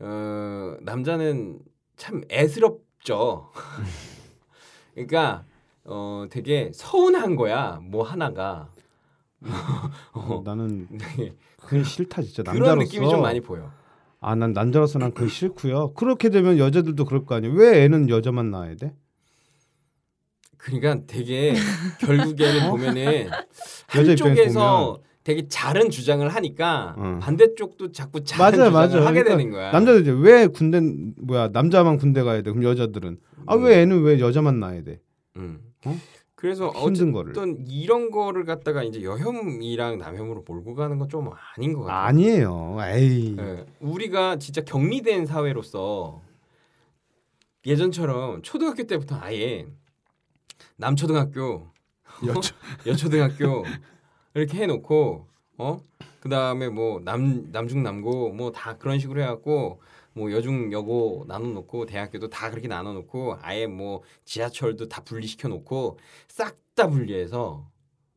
[0.00, 1.60] 어, 남자는
[1.96, 3.50] 참 애스럽죠.
[4.94, 5.44] 그러니까
[5.88, 7.80] 어, 되게 서운한 거야.
[7.82, 8.68] 뭐 하나가.
[10.12, 11.32] 어, 나는 네.
[11.58, 12.84] 그게 싫다 진짜 그런 남자로서.
[12.84, 13.70] 느낌이 좀 많이 보여.
[14.20, 15.92] 아 난 남자로서 난 그게 싫고요.
[15.94, 17.54] 그렇게 되면 여자들도 그럴 거 아니에요.
[17.54, 18.92] 왜 애는 여자만 낳아야 돼?
[20.56, 21.54] 그러니까 되게
[22.00, 23.26] 결국에는 보면은
[23.94, 27.18] 여자 입장에서 한쪽에서 되게 잘은 주장을 하니까 응.
[27.20, 29.06] 반대쪽도 자꾸 잘은 맞아요, 주장을 맞아요.
[29.06, 29.70] 하게 그러니까 되는 거야.
[29.72, 32.50] 남자들 이제 왜 군대 뭐야 남자만 군대 가야 돼?
[32.50, 33.64] 그럼 여자들은 아 음.
[33.64, 35.00] 왜 애는 왜 여자만 낳아야 돼?
[35.36, 35.60] 음.
[35.86, 35.96] 어?
[36.34, 37.32] 그래서 힘든 거를.
[37.66, 42.06] 이런 거를 갖다가 이제 여혐이랑 남혐으로 몰고 가는 건 좀 아닌 것 같아요.
[42.08, 42.76] 아니에요.
[42.82, 43.36] 에이.
[43.38, 46.20] 예, 우리가 진짜 격리된 사회로서
[47.64, 49.66] 예전처럼 초등학교 때부터 아예
[50.76, 51.68] 남초등학교,
[52.26, 52.54] 여초.
[52.86, 53.64] 여초등학교
[54.34, 55.26] 이렇게 해놓고
[55.58, 55.80] 어
[56.20, 59.80] 그다음에 뭐 남 남중 남고 뭐 다 그런 식으로 해갖고
[60.16, 65.48] 뭐 여중 여고 나눠 놓고 대학교도 다 그렇게 나눠 놓고 아예 뭐 지하철도 다 분리시켜
[65.48, 65.98] 놓고
[66.28, 67.66] 싹 다 분리해서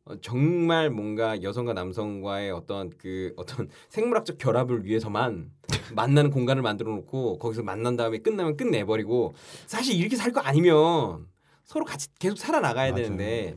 [0.04, 5.50] 어, 정말 뭔가 여성과 남성과의 어떤 그 어떤 생물학적 결합을 위해서만
[5.95, 9.34] 만나는 공간을 만들어 놓고 거기서 만난 다음에 끝나면 끝내버리고
[9.66, 11.26] 사실 이렇게 살 거 아니면
[11.64, 13.04] 서로 같이 계속 살아나가야 맞아요.
[13.04, 13.56] 되는데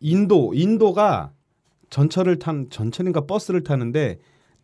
[0.00, 1.30] 인도 인도가
[1.90, 4.18] 전철을 탄 전철인가 버스를 타는데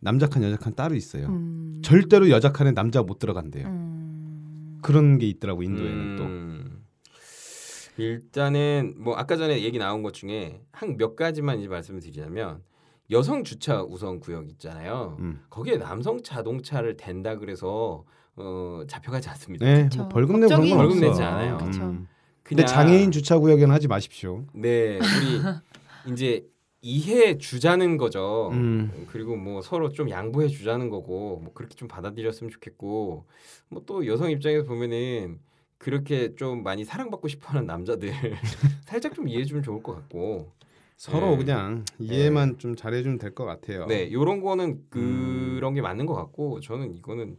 [0.05, 1.27] 남자 칸 여자 칸 따로 있어요.
[1.27, 1.81] 음.
[1.83, 3.67] 절대로 여자 칸에 남자 못 들어간대요.
[3.67, 4.77] 음.
[4.81, 6.83] 그런 게 있더라고 인도에는 음,
[7.97, 12.61] 일단은 뭐 아까 전에 얘기 나온 것 중에 한 몇 가지만 이제 말씀을 드리자면
[13.11, 15.15] 여성 주차 우선 구역 있잖아요.
[15.17, 15.23] 또.
[15.23, 15.39] 음.
[15.49, 18.03] 거기에 남성 자동차를 댄다 그래서
[18.35, 19.65] 어, 잡혀가지 않습니다.
[19.65, 19.89] 네.
[19.97, 21.09] 뭐 벌금 내고 그런 법적인 건 벌금 없어.
[21.09, 21.53] 내지 않아요.
[21.53, 21.57] 음.
[21.71, 22.07] 그냥
[22.43, 24.45] 근데 장애인 주차 구역에는 하지 마십시오.
[24.53, 25.41] 네 우리
[26.13, 26.45] 이제
[26.95, 28.49] 이해해 주자는 거죠.
[28.53, 29.07] 음.
[29.11, 33.25] 그리고 뭐 서로 좀 양보해 주자는 거고 뭐 그렇게 좀 받아들였으면 좋겠고
[33.69, 35.39] 뭐 또 여성 입장에서 보면은
[35.79, 38.11] 그렇게 좀 많이 사랑받고 싶어하는 남자들
[38.85, 40.51] 살짝 좀 이해해 주면 좋을 것 같고
[40.95, 41.37] 서로 네.
[41.37, 43.87] 그냥 이해만 좀 잘해주면 될 것 같아요.
[43.87, 44.65] 네 요런 거는
[44.95, 45.55] 음.
[45.55, 47.37] 그런 게 맞는 것 같고 저는 이거는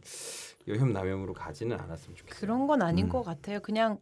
[0.67, 2.39] 여혐 남혐으로 가지는 않았으면 좋겠어요.
[2.39, 3.09] 그런 건 아닌 음.
[3.09, 3.61] 것 같아요.
[3.61, 3.97] 그냥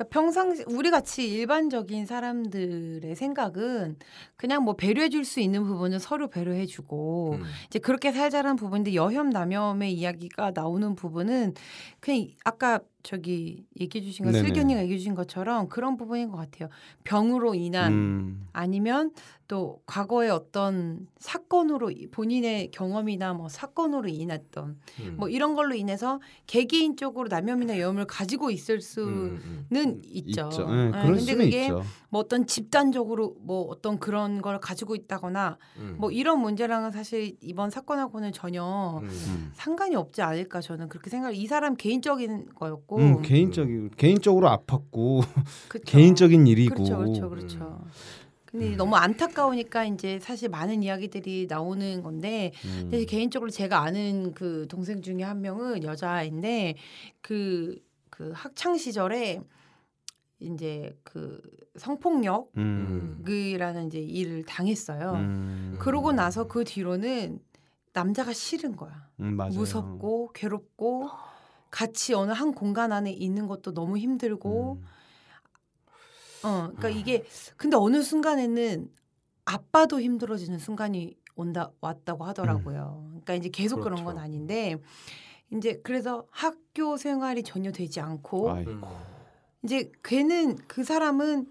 [0.00, 3.96] 그러니까 평상시 우리 같이 일반적인 사람들의 생각은
[4.36, 7.44] 그냥 뭐 배려해 줄 수 있는 부분은 서로 배려해 주고 음.
[7.66, 11.52] 이제 그렇게 살자는 부분인데 여혐 남혐의 이야기가 나오는 부분은
[12.00, 14.44] 그냥 아까 저기 얘기해 주신 거 네네.
[14.46, 16.68] 슬기언니가 얘기해 주신 것처럼 그런 부분인 것 같아요.
[17.04, 18.46] 병으로 인한 음.
[18.52, 19.12] 아니면
[19.48, 25.14] 또 과거의 어떤 사건으로 이- 본인의 경험이나 뭐 사건으로 인했던 음.
[25.18, 30.48] 뭐 이런 걸로 인해서 개개인적으로 남혐이나 여혐을 가지고 있을 수는 음, 음, 있죠.
[30.50, 30.70] 있죠.
[30.70, 31.82] 네, 네, 근데 수는 그게 있죠.
[32.10, 35.96] 뭐 어떤 집단적으로 뭐 어떤 그런 걸 가지고 있다거나 음.
[35.98, 39.08] 뭐 이런 문제랑은 사실 이번 사건하고는 전혀 음.
[39.08, 39.50] 음.
[39.54, 41.34] 상관이 없지 않을까 저는 그렇게 생각.
[41.36, 45.22] 이 사람 개인적인 거였고 음, 개인적인 개인적으로 아팠고.
[45.86, 47.84] 개인적인 일이고 그렇죠, 그렇죠, 그렇죠.
[48.44, 48.76] 근데 음.
[48.76, 52.88] 너무 안타까우니까 이제 사실 많은 이야기들이 나오는 건데 음.
[52.90, 56.74] 근데 개인적으로 제가 아는 그 동생 중에 한 명은 여자인데
[57.20, 57.78] 그
[58.20, 59.40] 그 학창 시절에
[60.40, 61.40] 이제 그
[61.78, 63.24] 성폭력 음.
[63.26, 65.12] 이라는 이제 일을 당했어요.
[65.12, 65.76] 음.
[65.78, 67.40] 그러고 나서 그 뒤로는
[67.94, 69.08] 남자가 싫은 거야.
[69.20, 69.38] 음.
[69.38, 71.08] 무섭고 괴롭고
[71.70, 74.84] 같이 어느 한 공간 안에 있는 것도 너무 힘들고 음.
[76.42, 77.24] 어 그러니까 이게
[77.56, 78.90] 근데 어느 순간에는
[79.44, 83.06] 아빠도 힘들어지는 순간이 온다 왔다고 하더라고요.
[83.10, 84.20] 그러니까 이제 계속 그런 건 그렇죠.
[84.20, 84.76] 아닌데
[85.52, 88.70] 이제 그래서 학교 생활이 전혀 되지 않고 아이고.
[88.70, 88.82] 음.
[89.62, 91.48] 이제 걔는 그 사람은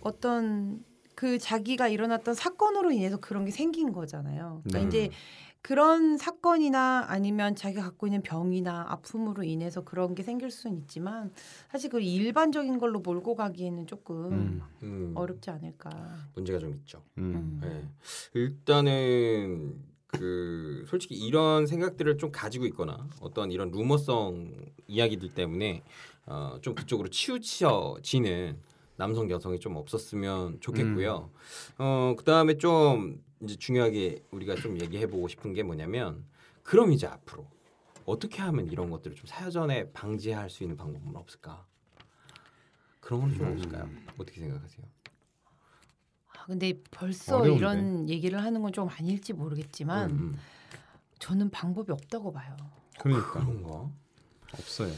[0.00, 0.84] 어떤
[1.14, 4.62] 그 자기가 일어났던 사건으로 인해서 그런 게 생긴 거잖아요.
[4.64, 4.86] 그러니까 네.
[4.86, 5.16] 이제
[5.62, 11.32] 그런 사건이나 아니면 자기가 갖고 있는 병이나 아픔으로 인해서 그런 게 생길 수는 있지만
[11.70, 14.62] 사실 그 일반적인 걸로 몰고 가기에는 조금 음.
[14.82, 15.12] 음.
[15.14, 15.90] 어렵지 않을까.
[16.34, 17.02] 문제가 좀 있죠.
[17.18, 17.60] 음.
[17.62, 17.88] 네.
[18.34, 24.52] 일단은 그 솔직히 이런 생각들을 좀 가지고 있거나 어떤 이런 루머성
[24.88, 25.82] 이야기들 때문에
[26.26, 28.58] 어, 좀 그쪽으로 치우쳐지는
[28.96, 31.30] 남성 여성이 좀 없었으면 좋겠고요.
[31.78, 36.24] 어 그다음에 좀 이제 중요하게 우리가 좀 얘기해 보고 싶은 게 뭐냐면
[36.62, 37.46] 그럼 이제 앞으로
[38.04, 41.66] 어떻게 하면 이런 것들을 좀 사전에 방지할 수 있는 방법은 없을까?
[43.00, 43.88] 그런 건 좀 없을까요?
[44.18, 44.86] 어떻게 생각하세요?
[46.38, 47.56] 아, 근데 벌써 어려운데.
[47.58, 50.38] 이런 얘기를 하는 건 좀 아닐지 모르겠지만 음, 음.
[51.18, 52.56] 저는 방법이 없다고 봐요.
[52.98, 53.88] 그러니까 그런가?
[54.52, 54.92] 없어요.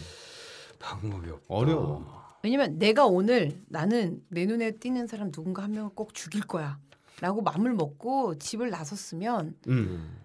[0.79, 1.45] 방법이 없다.
[1.49, 2.24] 어려워.
[2.45, 6.79] 왜냐면 내가 오늘 나는 내 눈에 띄는 사람 누군가 한 명을 꼭 죽일 거야.
[7.21, 9.73] 라고 마음을 먹고 집을 나섰으면 음.
[9.73, 10.21] 음.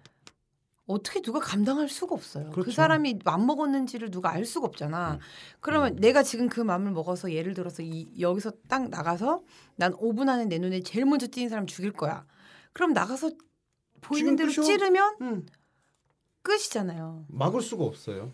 [0.86, 2.46] 어떻게 누가 감당할 수가 없어요.
[2.50, 2.72] 그 그렇죠.
[2.72, 5.18] 사람이 맘 먹었는지를 누가 알 수가 없잖아.
[5.60, 9.42] 그러면 내가 지금 그 마음을 먹어서 예를 들어서 이, 여기서 딱 나가서
[9.76, 12.26] 난 5분 안에 내 눈에 제일 먼저 띄는 사람 죽일 거야.
[12.74, 13.30] 그럼 나가서
[14.02, 14.50] 보이는 대로?
[14.50, 15.46] 찌르면 음.
[16.42, 17.24] 끝이잖아요.
[17.28, 18.30] 막을 수가 없어요.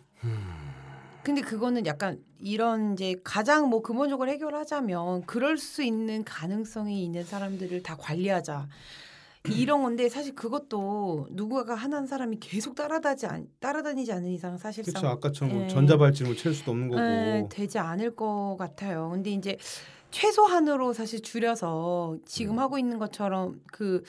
[1.27, 7.83] 근데 그거는 약간 이런 이제 가장 뭐 근본적으로 해결하자면 그럴 수 있는 가능성이 있는 사람들을
[7.83, 8.69] 다 관리하자.
[9.49, 15.09] 이런 건데 사실 그것도 누구가 하는 사람이 계속 따라다지 않, 따라다니지 않는 이상 사실상 그렇죠.
[15.09, 15.69] 아까처럼 뭐 예.
[15.69, 17.01] 전자발찌를 챌 수도 없는 거고.
[17.01, 19.11] 예, 되지 않을 것 같아요.
[19.13, 19.57] 근데 이제
[20.13, 22.59] 최소한으로 사실 줄여서 지금 음.
[22.61, 24.05] 하고 있는 것처럼 그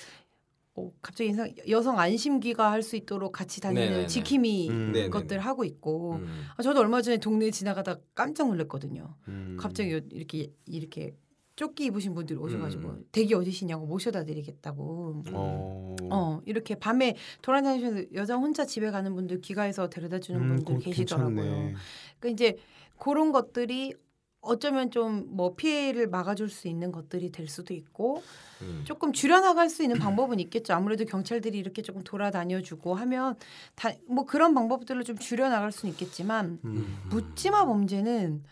[0.78, 4.08] 어, 갑자기 인상 여성 안심기가 할 수 있도록 같이 다니는 네네네.
[4.08, 4.92] 지킴이 음.
[4.94, 5.10] 네네네.
[5.10, 6.44] 것들 하고 있고 음.
[6.56, 9.16] 아, 저도 얼마 전에 동네 지나가다 깜짝 놀랐거든요.
[9.28, 9.58] 음.
[9.60, 11.16] 갑자기 요- 이렇게 이렇게
[11.56, 13.06] 조끼 입으신 분들이 오셔가지고 음.
[13.12, 15.24] 대기 어디시냐고 모셔다 드리겠다고.
[15.34, 15.96] 어.
[16.12, 21.36] 어 이렇게 밤에 돌아다니면서 여자 혼자 집에 가는 분들 귀가해서 데려다 주는 음, 분들 계시더라고요.
[21.36, 21.74] 괜찮네.
[22.20, 22.58] 그러니까 이제
[23.00, 23.96] 그런 것들이
[24.42, 28.24] 어쩌면 좀 뭐 피해를 막아줄 수 있는 것들이 될 수도 있고
[28.62, 28.82] 음.
[28.86, 30.74] 조금 줄여나갈 수 있는 방법은 있겠죠.
[30.74, 33.36] 아무래도 경찰들이 이렇게 조금 돌아다녀주고 하면
[33.76, 36.98] 다 뭐 그런 방법들을 좀 줄여나갈 수는 있겠지만 음.
[37.10, 38.44] 묻지마 범죄는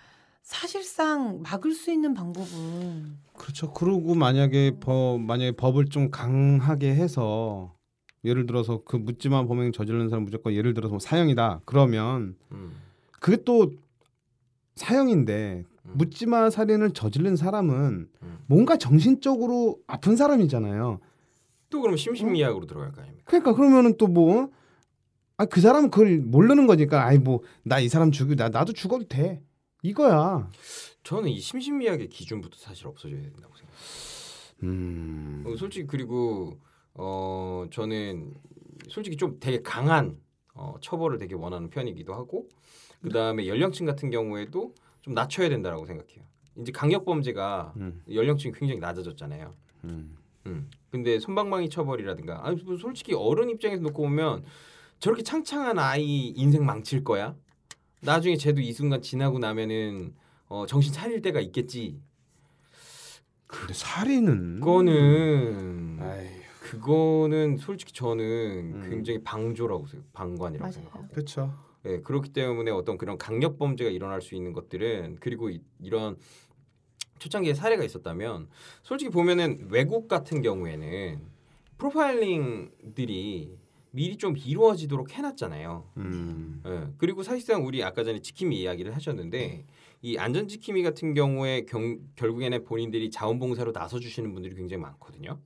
[0.41, 3.71] 사실상 막을 수 있는 방법은 그렇죠.
[3.73, 7.73] 그러고 만약에 법 만약에 법을 좀 강하게 해서
[8.23, 11.61] 예를 들어서 그 묻지마 범행 저지르는 사람 무조건 예를 들어서 뭐 사형이다.
[11.65, 12.75] 그러면 음.
[13.11, 13.71] 그게 또
[14.75, 15.74] 사형인데 음.
[15.93, 18.39] 묻지마 살인을 저지른 사람은 음.
[18.47, 20.99] 뭔가 정신적으로 아픈 사람이잖아요.
[21.69, 23.23] 또 그럼 심신미약으로 들어갈 거 아닙니까?
[23.25, 24.49] 그러니까 그러면은 또 뭐
[25.37, 29.05] 아 그 사람은 그걸 모르는 거니까 아이 뭐 나 이 사람 죽이 나 나도 죽어도
[29.07, 29.43] 돼
[29.83, 30.49] 이거야.
[31.03, 33.75] 저는 이 심신미약의 기준부터 사실 없어져야 된다고 생각해요.
[34.63, 35.43] 음.
[35.45, 36.57] 어, 솔직히 그리고
[36.93, 38.33] 어 저는
[38.87, 40.17] 솔직히 좀 되게 강한
[40.53, 42.47] 어, 처벌을 되게 원하는 편이기도 하고
[43.01, 44.73] 그 다음에 연령층 같은 경우에도
[45.05, 46.23] 좀 낮춰야 된다라고 생각해요.
[46.57, 48.01] 이제 강력 범죄가 음.
[48.11, 49.53] 연령층이 굉장히 낮아졌잖아요.
[49.83, 50.17] 음.
[50.47, 50.69] 음.
[50.89, 54.43] 근데 손방망이 처벌이라든가 아니 뭐 솔직히 어른 입장에서 놓고 보면
[54.99, 57.35] 저렇게 창창한 아이 인생 망칠 거야?
[58.01, 60.15] 나중에 쟤도 이 순간 지나고 나면은
[60.47, 62.01] 어, 정신 차릴 때가 있겠지.
[63.45, 66.29] 근데 살인은 그거는 아이
[66.61, 68.23] 그거는 솔직히 저는
[68.73, 68.89] 음.
[68.89, 70.73] 굉장히 방조라고 생각, 방관이라고 맞아요.
[70.73, 71.07] 생각하고.
[71.09, 71.64] 그렇죠.
[71.85, 76.17] 예, 그렇기 때문에 어떤 그런 강력 범죄가 일어날 수 있는 것들은 그리고 이, 이런
[77.19, 78.47] 초창기에 사례가 있었다면
[78.83, 81.19] 솔직히 보면은 외국 같은 경우에는
[81.77, 83.57] 프로파일링들이
[83.91, 85.89] 미리 좀 이루어지도록 해놨잖아요.
[85.97, 86.61] 음.
[86.65, 89.65] 예, 그리고 사실상 우리 아까 전에 지킴이 이야기를 하셨는데
[90.01, 95.39] 이 안전 지킴이 같은 경우에 경, 결국에는 본인들이 자원봉사로 나서 주시는 분들이 굉장히 많거든요.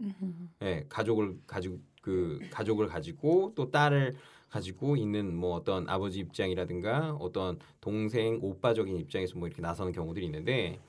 [0.63, 4.15] 예, 가족을 가지고 그 가족을 가지고 또 딸을
[4.49, 10.79] 가지고 있는 뭐 어떤 아버지 입장이라든가 어떤 동생 오빠적인 입장에서 뭐 이렇게 나서는 경우들이 있는데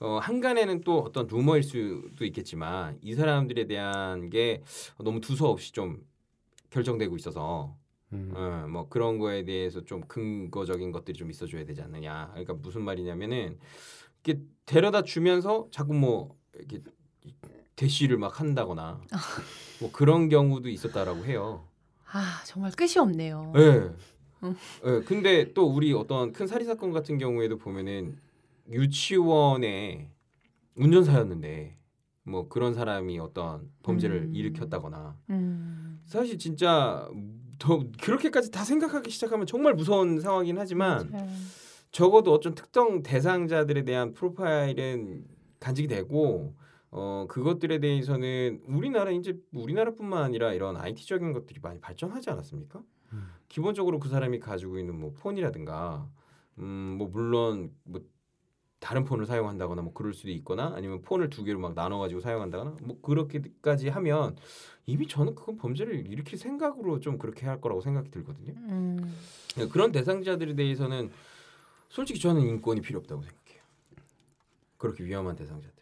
[0.00, 4.62] 어, 한간에는 또 어떤 루머일 수도 있겠지만 이 사람들에 대한 게
[4.98, 6.04] 너무 두서없이 좀
[6.70, 7.74] 결정되고 있어서
[8.12, 8.32] 음.
[8.34, 12.28] 어, 뭐 그런 거에 대해서 좀 근거적인 것들이 좀 있어줘야 되지 않느냐.
[12.30, 13.58] 그러니까 무슨 말이냐면은
[14.24, 16.80] 이렇게 데려다 주면서 자꾸 뭐 이렇게
[17.76, 19.00] 대시를 막 한다거나
[19.80, 21.67] 뭐 그런 경우도 있었다라고 해요.
[22.12, 23.52] 아 정말 끝이 없네요.
[23.56, 23.90] 예.
[24.42, 24.56] 음.
[24.84, 25.00] 예.
[25.04, 28.18] 근데 또 우리 어떤 큰 살인 사건 같은 경우에도 보면은
[28.70, 30.08] 유치원의
[30.76, 31.76] 운전사였는데
[32.22, 34.34] 뭐 그런 사람이 어떤 범죄를 음.
[34.34, 36.00] 일으켰다거나 음.
[36.04, 37.08] 사실 진짜
[37.58, 41.28] 더 그렇게까지 다 생각하기 시작하면 정말 무서운 상황이긴 하지만 맞아요.
[41.90, 45.24] 적어도 어떤 특정 대상자들에 대한 프로파일은
[45.58, 46.54] 간직이 되고
[46.90, 52.82] 어 그것들에 대해서는 우리나라 이제 우리나라뿐만 아니라 이런 IT적인 것들이 많이 발전하지 않았습니까?
[53.12, 53.28] 음.
[53.48, 56.08] 기본적으로 그 사람이 가지고 있는 뭐 폰이라든가
[56.58, 58.00] 음뭐 물론 뭐
[58.80, 62.76] 다른 폰을 사용한다거나 뭐 그럴 수도 있거나 아니면 폰을 두 개로 막 나눠 가지고 사용한다거나
[62.82, 64.36] 뭐 그렇게까지 하면
[64.86, 68.52] 이미 저는 그건 범죄를 일으킬 생각으로 좀 그렇게 할 거라고 생각이 들거든요.
[68.56, 69.14] 음.
[69.72, 71.10] 그런 대상자들에 대해서는
[71.88, 73.62] 솔직히 저는 인권이 필요 없다고 생각해요.
[74.76, 75.77] 그렇게 위험한 대상자들은.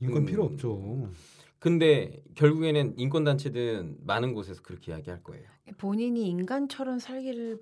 [0.00, 0.26] 인권 음.
[0.26, 1.10] 필요 없죠.
[1.58, 5.44] 근데 결국에는 인권 단체든 많은 곳에서 그렇게 이야기할 거예요.
[5.76, 7.58] 본인이 인간처럼 살기를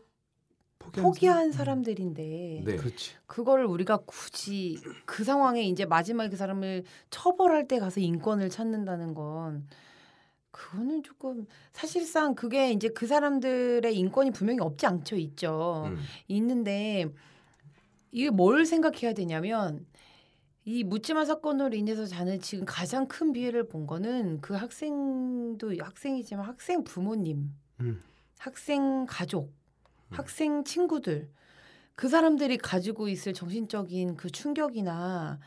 [0.79, 1.83] 포기한, 포기한 사람?
[1.83, 2.77] 사람들인데 네.
[2.77, 3.15] 그렇지.
[3.27, 9.67] 그거를 우리가 굳이 그 상황에 이제 마지막에 그 사람을 처벌할 때 가서 인권을 찾는다는 건
[10.51, 15.99] 그거는 조금 사실상 그게 이제 그 사람들의 인권이 분명히 없지 않죠 있죠 음.
[16.29, 17.07] 있는데
[18.11, 19.87] 이게 뭘 생각해야 되냐면
[20.69, 26.83] 이 묻지마 사건으로 인해서 저는 지금 가장 큰 피해를 본 거는 그 학생도 학생이지만 학생
[26.83, 28.03] 부모님 음.
[28.37, 30.17] 학생 가족, 음.
[30.17, 31.31] 학생 친구들
[31.95, 35.39] 그 사람들이 가지고 있을 정신적인 그 충격이나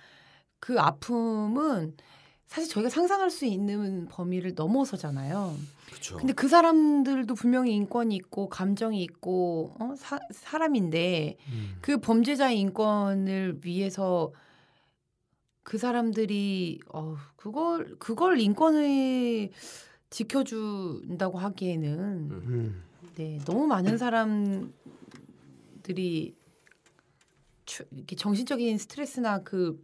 [0.62, 1.98] 그 아픔은
[2.48, 5.54] 사실 저희가 상상할 수 있는 범위를 넘어서잖아요.
[5.90, 6.16] 그렇죠.
[6.16, 9.96] 근데 그 사람들도 분명히 인권이 있고 감정이 있고 어?
[9.98, 11.78] 사, 사람인데 음.
[11.82, 14.32] 그 범죄자의 인권을 위해서
[15.70, 19.52] 그 사람들이 어 그걸 그걸 인권을
[20.10, 22.84] 지켜준다고 하기에는 음.
[23.14, 24.74] 네 너무 많은 사람들이
[27.68, 29.80] 추- 이렇게 정신적인 스트레스나 그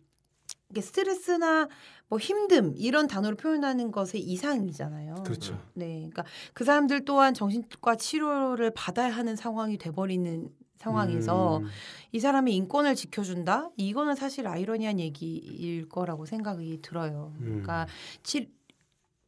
[0.71, 1.69] 이게 스트레스나
[2.07, 5.13] 뭐 힘듦 이런 단어로 표현하는 것의 이상이잖아요.
[5.23, 5.61] 그렇죠.
[5.75, 6.25] 네, 그러니까
[6.55, 10.49] 그 사람들 또한 정신과 치료를 받아야 하는 상황이 돼버리는
[10.85, 11.65] 상황에서 음.
[12.11, 13.71] 이 사람의 인권을 지켜준다?
[13.77, 17.33] 이거는 사실 아이러니한 얘기일 거라고 생각이 들어요.
[17.39, 17.45] 음.
[17.45, 17.87] 그러니까
[18.23, 18.49] 치,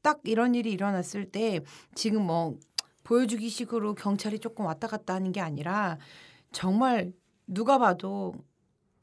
[0.01, 1.61] 딱 이런 일이 일어났을 때
[1.95, 2.57] 지금 뭐
[3.03, 5.97] 보여주기 식으로 경찰이 조금 왔다 갔다 하는 게 아니라
[6.51, 7.11] 정말
[7.47, 8.35] 누가 봐도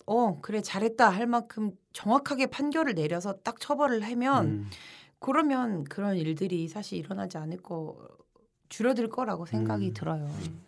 [0.07, 4.71] 어 그래 잘했다 할 만큼 정확하게 판결을 내려서 딱 처벌을 하면 음.
[5.19, 7.97] 그러면 그런 일들이 사실 일어나지 않을 거
[8.69, 9.95] 줄어들 거라고 생각이 음.
[9.95, 10.25] 들어요.
[10.27, 10.63] 음.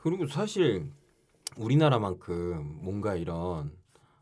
[0.00, 0.88] 그리고 사실
[1.56, 3.72] 우리나라만큼 뭔가 이런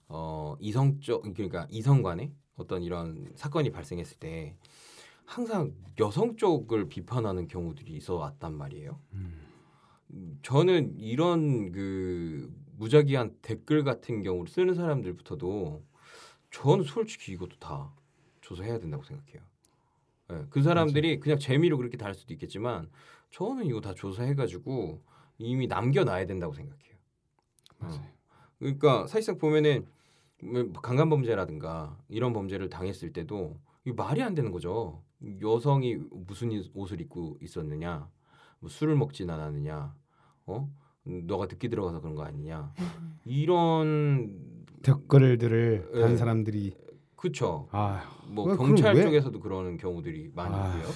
[0.08, 4.56] 어 이성적 그러니까 이성 간의 어떤 이런 사건이 발생했을 때
[5.24, 8.98] 항상 여성 쪽을 비판하는 경우들이 있어 왔단 말이에요.
[9.14, 9.40] 음.
[10.10, 15.82] 음, 저는 이런 그 무작위한 댓글 같은 경우를 쓰는 사람들부터도
[16.50, 17.92] 저는 솔직히 이것도 다
[18.42, 19.42] 조사해야 된다고 생각해요.
[20.32, 22.90] 예, 그 사람들이 그냥 재미로 그렇게 달 수도 있겠지만
[23.30, 25.00] 저는 이거 다 조사해가지고
[25.38, 26.91] 이미 남겨놔야 된다고 생각해요.
[27.82, 27.86] 어.
[27.86, 28.00] 맞아요.
[28.58, 29.86] 그러니까 사실상 보면은
[30.42, 35.02] 뭐 강간 범죄라든가 이런 범죄를 당했을 때도 이 말이 안 되는 거죠.
[35.40, 38.08] 여성이 무슨 이- 옷을 입고 있었느냐,
[38.60, 39.94] 뭐 술을 먹진 않았느냐,
[40.46, 40.68] 어?
[41.06, 42.72] 음, 너가 듣기 들어가서 그런 거 아니냐.
[43.24, 44.36] 이런
[44.82, 46.00] 댓글들을 예.
[46.00, 46.76] 다른 사람들이
[47.16, 47.68] 그쵸.
[47.70, 50.92] 아, 뭐 그럼 경찰 왜- 쪽에서도 그러는 경우들이 많이 아, 있고요.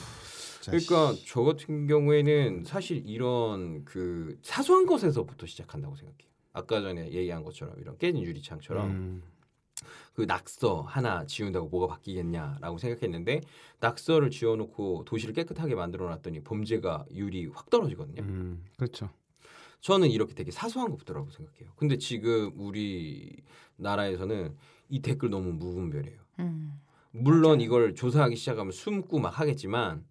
[0.61, 1.26] 진짜 그러니까 씨.
[1.28, 6.26] 저 같은 경우에는 사실 이런 그 사소한 것에서부터 시작한다고 생각해요.
[6.57, 9.23] 아까 전에 얘기한 것처럼 이런 깨진 유리창처럼 음.
[10.15, 13.43] 그 낙서 하나 지운다고 뭐가 바뀌겠냐라고 생각했는데
[13.81, 18.23] 낙서를 지워놓고 도시를 깨끗하게 만들어놨더니 범죄가 율이 확 떨어지거든요.
[18.23, 18.65] 음.
[18.79, 19.11] 그렇죠.
[19.83, 21.73] 저는 이렇게 되게 사소한 것부터라고 생각해요.
[21.77, 23.37] 근데 지금 우리
[23.77, 24.57] 나라에서는
[24.89, 26.19] 이 댓글 너무 무분별해요.
[26.39, 26.73] 음.
[27.11, 30.07] 물론 이걸 조사하기 시작하면 숨고 막 하겠지만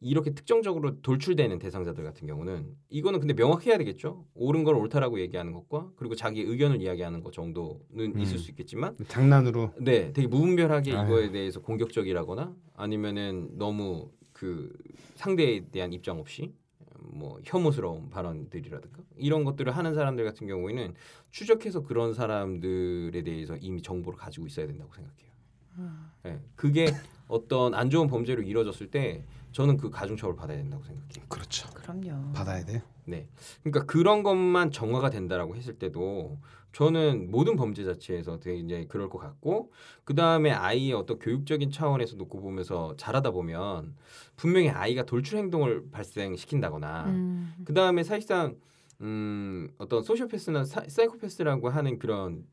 [0.00, 4.26] 이렇게 특정적으로 돌출되는 대상자들 같은 경우는 이거는 근데 명확해야 되겠죠.
[4.34, 7.80] 옳은 걸 옳다라고 얘기하는 것과 그리고 자기 의견을 이야기하는 것 정도는
[8.14, 8.18] 음.
[8.18, 11.06] 있을 수 있겠지만 장난으로 네, 되게 무분별하게 아유.
[11.06, 14.70] 이거에 대해서 공격적이라거나 아니면은 너무 그
[15.14, 16.52] 상대에 대한 입장 없이
[16.98, 20.94] 뭐 혐오스러운 발언들이라든가 이런 것들을 하는 사람들 같은 경우에는
[21.30, 25.35] 추적해서 그런 사람들에 대해서 이미 정보를 가지고 있어야 된다고 생각해요.
[25.78, 26.10] 음.
[26.22, 26.86] 네, 그게
[27.28, 31.24] 어떤 안 좋은 범죄로 이루어졌을 때 저는 그 가중처벌 받아야 된다고 생각해요.
[31.28, 31.68] 그렇죠.
[31.70, 32.32] 그럼요.
[32.32, 32.82] 받아야 돼.
[33.04, 33.28] 네.
[33.62, 36.38] 그러니까 그런 것만 정화가 된다라고 했을 때도
[36.72, 39.72] 저는 모든 범죄 자체에서 되게 이제 그럴 것 같고
[40.04, 43.94] 그 다음에 아이의 어떤 교육적인 차원에서 놓고 보면서 자라다 보면
[44.36, 47.54] 분명히 아이가 돌출 행동을 발생시킨다거나 음.
[47.64, 48.56] 그 다음에 사실상
[49.00, 52.44] 음, 어떤 소시오패스나 사, 사이코패스라고 하는 그런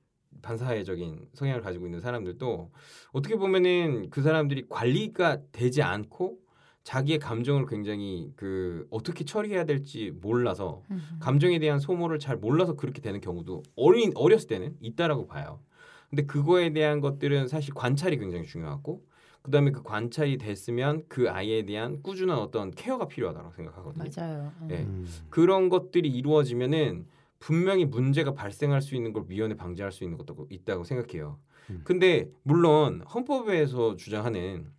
[0.43, 2.69] 반사회적인 성향을 가지고 있는 사람들도
[3.13, 6.37] 어떻게 보면은 그 사람들이 관리가 되지 않고
[6.83, 11.01] 자기의 감정을 굉장히 그 어떻게 처리해야 될지 몰라서 음.
[11.19, 15.59] 감정에 대한 소모를 잘 몰라서 그렇게 되는 경우도 어린 어렸을 때는 있다라고 봐요.
[16.09, 19.01] 근데 그거에 대한 것들은 사실 관찰이 굉장히 중요하고
[19.41, 24.03] 그다음에 그 관찰이 됐으면 그 아이에 대한 꾸준한 어떤 케어가 필요하다고 생각하거든요.
[24.15, 24.51] 맞아요.
[24.61, 24.67] 음.
[24.67, 24.83] 네.
[24.83, 25.07] 음.
[25.29, 27.05] 그런 것들이 이루어지면은
[27.43, 31.41] 분명히 문제가 발생할 수 있는 걸 미연에 방지할 수 있는 것도 있다고 생각해요.
[31.71, 31.81] 음.
[31.83, 34.71] 근데 물론 헌법에서 주장하는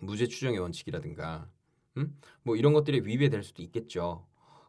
[0.00, 1.50] 무죄 추정의 원칙이라든가
[1.96, 2.16] 음?
[2.44, 4.24] 뭐 이런 것들이 위배될 수도 있겠죠.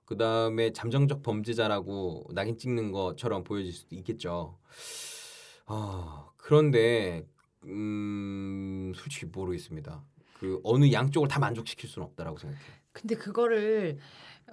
[0.06, 4.58] 그 다음에 잠정적 범죄자라고 낙인 찍는 것처럼 보여질 수도 있겠죠.
[5.68, 7.28] 아 그런데
[7.66, 10.04] 음 솔직히 모르겠습니다.
[10.40, 12.74] 그 어느 양쪽을 다 만족시킬 수는 없다라고 생각해요.
[12.92, 14.00] 근데 그거를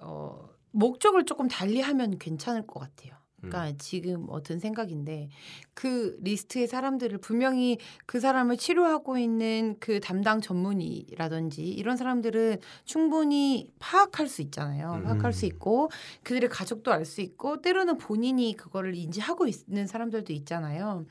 [0.01, 0.49] 어,
[0.79, 3.15] 목적을 조금 달리하면 괜찮을 것 같아요.
[3.43, 3.51] 음.
[3.51, 5.29] 그러니까 지금 어떤 생각인데
[5.75, 14.29] 그 리스트의 사람들을 분명히 그 사람을 치료하고 있는 그 담당 전문의라든지 이런 사람들은 충분히 파악할
[14.29, 14.95] 수 있잖아요.
[14.95, 15.03] 음.
[15.05, 15.91] 파악할 수 있고
[16.23, 21.07] 그들의 가족도 알 수 있고 때로는 본인이 그거를 인지하고 있는 사람들도 있잖아요.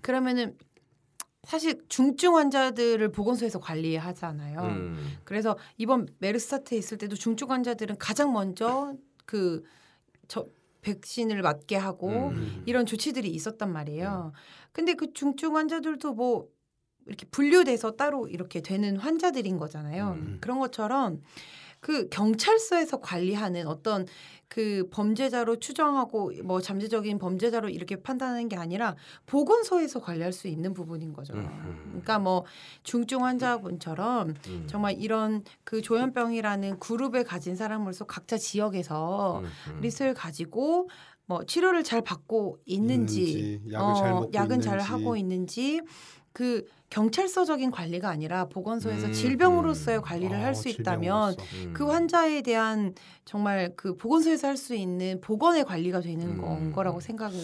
[0.00, 0.56] 그러면은
[1.44, 4.60] 사실 중증 환자들을 보건소에서 관리하잖아요.
[4.60, 5.16] 음.
[5.24, 8.94] 그래서 이번 메르스 사태 있을 때도 중증 환자들은 가장 먼저
[9.28, 9.62] 그
[10.28, 10.46] 저
[10.82, 12.62] 백신을 맞게 하고 음.
[12.66, 14.32] 이런 조치들이 있었단 말이에요.
[14.72, 16.48] 근데 그 중증 환자들도 뭐
[17.06, 20.10] 이렇게 분류돼서 따로 이렇게 되는 환자들인 거잖아요.
[20.20, 20.38] 음.
[20.40, 21.22] 그런 것처럼
[21.80, 24.06] 그 경찰서에서 관리하는 어떤
[24.48, 31.12] 그 범죄자로 추정하고 뭐 잠재적인 범죄자로 이렇게 판단하는 게 아니라 보건소에서 관리할 수 있는 부분인
[31.12, 31.34] 거죠.
[31.34, 31.84] 음.
[31.88, 32.44] 그러니까 뭐
[32.82, 34.64] 중증 환자분처럼 음.
[34.66, 39.42] 정말 이런 그 조현병이라는 그룹을 가진 사람으로서 각자 지역에서.
[39.80, 40.88] 리스트를 가지고
[41.26, 44.90] 뭐 치료를 잘 받고 있는지, 있는지, 약을 잘 먹고 약은 잘 있는지.
[44.90, 45.80] 하고 있는지
[46.38, 50.02] 그 경찰서적인 관리가 아니라 보건소에서 음, 질병으로서의 음.
[50.02, 51.34] 관리를 어, 할수 있다면.
[51.54, 51.72] 음.
[51.74, 56.40] 그 환자에 대한 정말 그 보건소에서 할 수 있는 보건의 관리가 되는 음.
[56.40, 57.36] 건 거라고 생각을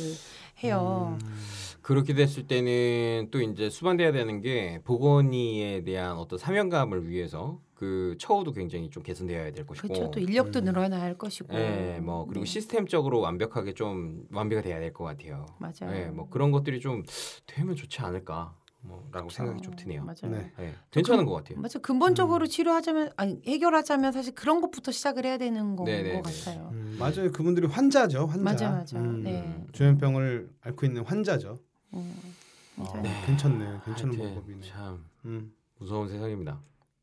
[0.62, 1.18] 해요.
[1.20, 1.36] 음.
[1.82, 8.52] 그렇게 됐을 때는 또 이제 수반돼야 되는 게 보건의에 대한 어떤 사명감을 위해서 그 처우도
[8.52, 9.88] 굉장히 좀 개선되어야 될 것이고.
[9.88, 10.10] 그렇죠.
[10.12, 10.64] 또 인력도 음.
[10.66, 11.52] 늘어나야 할 것이고.
[11.52, 12.50] 예, 뭐 그리고 네.
[12.50, 15.46] 시스템적으로 완벽하게 좀 완비가 돼야 될 것 같아요.
[15.58, 15.94] 맞아요.
[15.96, 17.02] 예, 뭐 그런 것들이 좀
[17.46, 18.54] 되면 좋지 않을까,
[18.84, 19.30] 뭐라고.
[19.30, 20.04] 생각이 좀 드네요.
[20.04, 20.36] 맞아요.
[20.36, 20.52] 네.
[20.60, 21.60] 예, 괜찮은 것 같아요.
[21.60, 21.82] 맞아 음.
[21.82, 26.22] 근본적으로 치료하자면 아니 해결하자면 사실 그런 것부터 시작을 해야 되는 건 네네네.
[26.22, 26.70] 것 같아요.
[26.72, 27.32] 음, 맞아요.
[27.32, 28.26] 그분들이 환자죠.
[28.26, 28.42] 환자.
[28.44, 28.98] 맞아, 맞아.
[28.98, 29.66] 음, 네.
[29.72, 31.58] 조현병을 앓고 있는 환자죠.
[31.94, 32.36] 음,
[32.76, 33.02] 맞아요.
[33.06, 33.80] 아, 괜찮네요.
[33.84, 34.66] 괜찮은 하여튼 방법이네.
[34.66, 35.54] 참 음.
[35.78, 36.60] 무서운 세상입니다.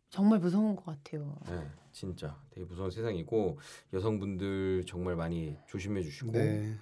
[0.10, 1.36] 정말 무서운 것 같아요.
[1.50, 3.58] 예, 진짜 되게 무서운 세상이고
[3.94, 6.78] 여성분들 정말 많이 조심해 주시고 네.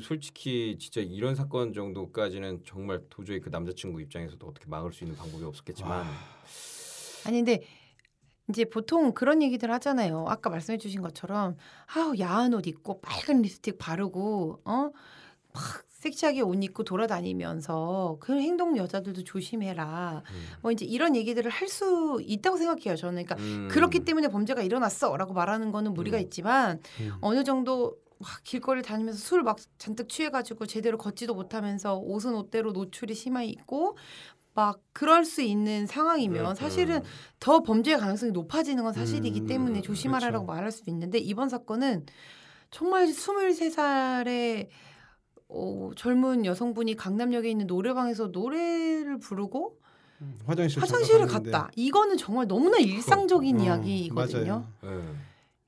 [0.00, 5.44] 솔직히 진짜 이런 사건 정도까지는 정말 도저히 그 남자친구 입장에서도 어떻게 막을 수 있는 방법이
[5.44, 6.04] 없었겠지만
[7.26, 7.62] 아니 근데
[8.50, 10.26] 이제 보통 그런 얘기들 하잖아요.
[10.28, 11.56] 아까 말씀해 주신 것처럼
[11.94, 14.90] 아우 야한 옷 입고 빨간 립스틱 바르고 어
[15.54, 20.22] 막 섹시하게 옷 입고 돌아다니면서 그 행동 여자들도 조심해라.
[20.28, 20.46] 음.
[20.60, 22.94] 뭐 이제 이런 얘기들을 할 수 있다고 생각해요.
[22.94, 23.68] 저는 그러니까 음.
[23.70, 26.22] 그렇기 때문에 범죄가 일어났어라고 말하는 거는 무리가 음.
[26.22, 27.12] 있지만 음.
[27.22, 28.03] 어느 정도 막
[28.42, 33.96] 길거리 다니면서 술 막 잔뜩 취해가지고 제대로 걷지도 못하면서 옷은 옷대로 노출이 심하게 있고
[34.54, 37.02] 막 그럴 수 있는 상황이면 음, 사실은 음.
[37.40, 40.46] 더 범죄의 가능성이 높아지는 건 사실이기 음, 때문에 음, 조심하라고 그렇죠.
[40.46, 42.06] 말할 수도 있는데 이번 사건은
[42.70, 44.68] 정말 23살의
[45.48, 49.78] 어, 젊은 여성분이 강남역에 있는 노래방에서 노래를 부르고
[50.20, 51.50] 음, 화장실 갔는데.
[51.50, 51.70] 갔다.
[51.76, 54.64] 이거는 정말 너무나 일상적인 어, 이야기거든요.
[54.84, 54.93] 맞아요.
[54.93, 54.93] 예.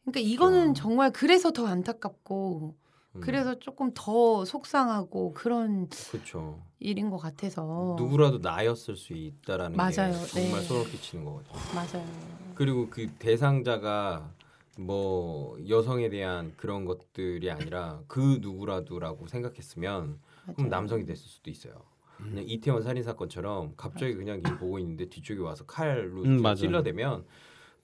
[0.06, 0.72] 그러니까 이거는 어.
[0.72, 2.74] 정말 그래서 더 안타깝고
[3.16, 3.20] 음.
[3.20, 6.62] 그래서 조금 더 속상하고 그런 그렇죠.
[6.78, 10.12] 일인 것 같아서 누구라도 나였을 수 있다라는 맞아요.
[10.12, 10.62] 게 정말 네.
[10.62, 11.54] 소름 끼치는 거거든요.
[11.74, 12.06] 맞아요.
[12.54, 14.30] 그리고 그 대상자가
[14.78, 20.70] 뭐 여성에 대한 그런 것들이 아니라 그 누구라도라고 생각했으면 그럼 맞아요.
[20.70, 21.82] 남성이 됐을 수도 있어요.
[22.20, 22.30] 음.
[22.30, 26.54] 그냥 이태원 살인 사건처럼 갑자기 그냥 일 보고 있는데 뒤쪽에 와서 칼로 음.
[26.54, 27.24] 찔러대면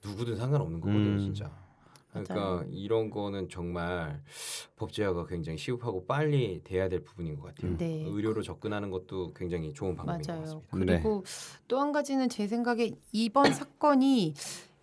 [0.05, 1.19] 누구든 상관없는 거거든요, 음.
[1.19, 1.51] 진짜.
[2.13, 2.65] 그러니까 맞아요.
[2.71, 4.21] 이런 거는 정말
[4.75, 7.77] 법제화가 굉장히 시급하고 빨리 돼야 될 부분인 것 같아요.
[7.77, 8.03] 네.
[8.07, 10.43] 의료로 접근하는 것도 굉장히 좋은 방법인 것 맞아요.
[10.43, 10.77] 같습니다.
[10.77, 10.85] 네.
[11.01, 11.23] 그리고
[11.67, 14.33] 또한 가지는 제 생각에 이번 사건이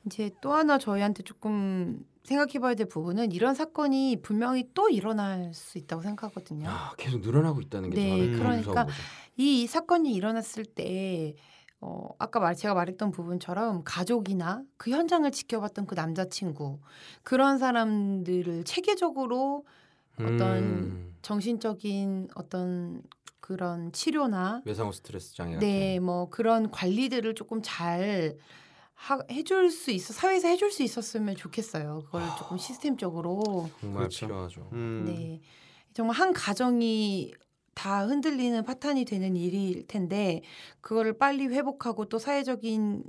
[0.07, 6.03] 이제 또 하나 저희한테 조금 생각해봐야 될 부분은 이런 사건이 분명히 또 일어날 수 있다고
[6.03, 6.68] 생각하거든요.
[6.68, 8.93] 아, 계속 늘어나고 있다는 게 네, 저는 더 그러니까 무서운 거죠.
[9.37, 11.35] 이 사건이 일어났을 때
[11.81, 16.81] 어, 아까 말 제가 말했던 부분처럼 가족이나 그 현장을 지켜봤던 그 남자친구
[17.22, 19.64] 그런 사람들을 체계적으로
[20.22, 23.03] 어떤 음, 정신적인 어떤
[23.41, 28.39] 그런 치료나 외상후 스트레스 장애 같은 네, 뭐 그런 관리들을 조금 잘
[28.95, 32.05] 하, 해줄 수 있어 사회에서 해줄 수 있었으면 좋겠어요.
[32.07, 34.26] 그걸 조금 시스템적으로 정말 그렇죠.
[34.26, 34.68] 필요하죠.
[34.72, 35.05] 음.
[35.05, 35.41] 네
[35.95, 37.35] 정말 한 가정이
[37.75, 40.43] 다 흔들리는 파탄이 되는 일일 텐데
[40.81, 43.05] 그거를 빨리 회복하고 또 사회적인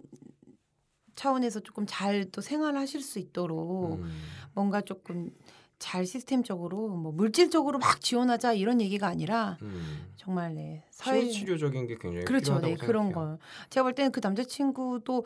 [1.15, 4.11] 차원에서 조금 잘 또 생활하실 수 있도록 음.
[4.53, 5.29] 뭔가 조금
[5.77, 10.13] 잘 시스템적으로 뭐 물질적으로 막 지원하자 이런 얘기가 아니라 음.
[10.15, 13.37] 정말 네 사회 치료적인 게 굉장히 그렇죠 필요하다고 네 그런 생각해요.
[13.37, 15.25] 거 제가 볼 때는 그 남자친구도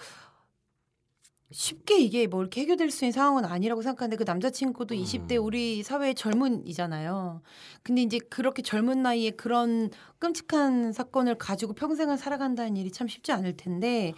[1.55, 4.99] 쉽게 이게 뭐 이렇게 해결될 수 있는 상황은 아니라고 생각하는데 그 남자친구도 음.
[5.01, 7.41] 20대 우리 사회의 젊은이잖아요.
[7.81, 9.89] 근데 이제 그렇게 젊은 나이에 그런
[10.19, 14.13] 끔찍한 사건을 가지고 평생을 살아간다는 일이 참 쉽지 않을 텐데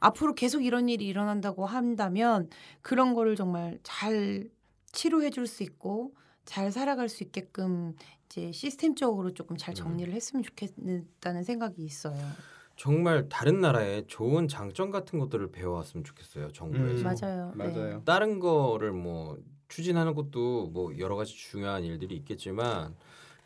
[0.00, 2.48] 앞으로 계속 이런 일이 일어난다고 한다면
[2.80, 4.48] 그런 거를 정말 잘
[4.92, 6.14] 치료해 줄 수 있고
[6.46, 9.74] 잘 살아갈 수 있게끔 이제 시스템적으로 조금 잘 음.
[9.74, 12.18] 정리를 했으면 좋겠다는 생각이 있어요.
[12.78, 16.52] 정말 다른 나라의 좋은 장점 같은 것들을 배워왔으면 좋겠어요.
[16.52, 17.08] 정부에서.
[17.08, 17.16] 음.
[17.20, 17.52] 맞아요.
[17.56, 17.66] 네.
[17.66, 18.02] 맞아요.
[18.04, 22.94] 다른 거를 뭐 추진하는 것도 뭐 여러 가지 중요한 일들이 있겠지만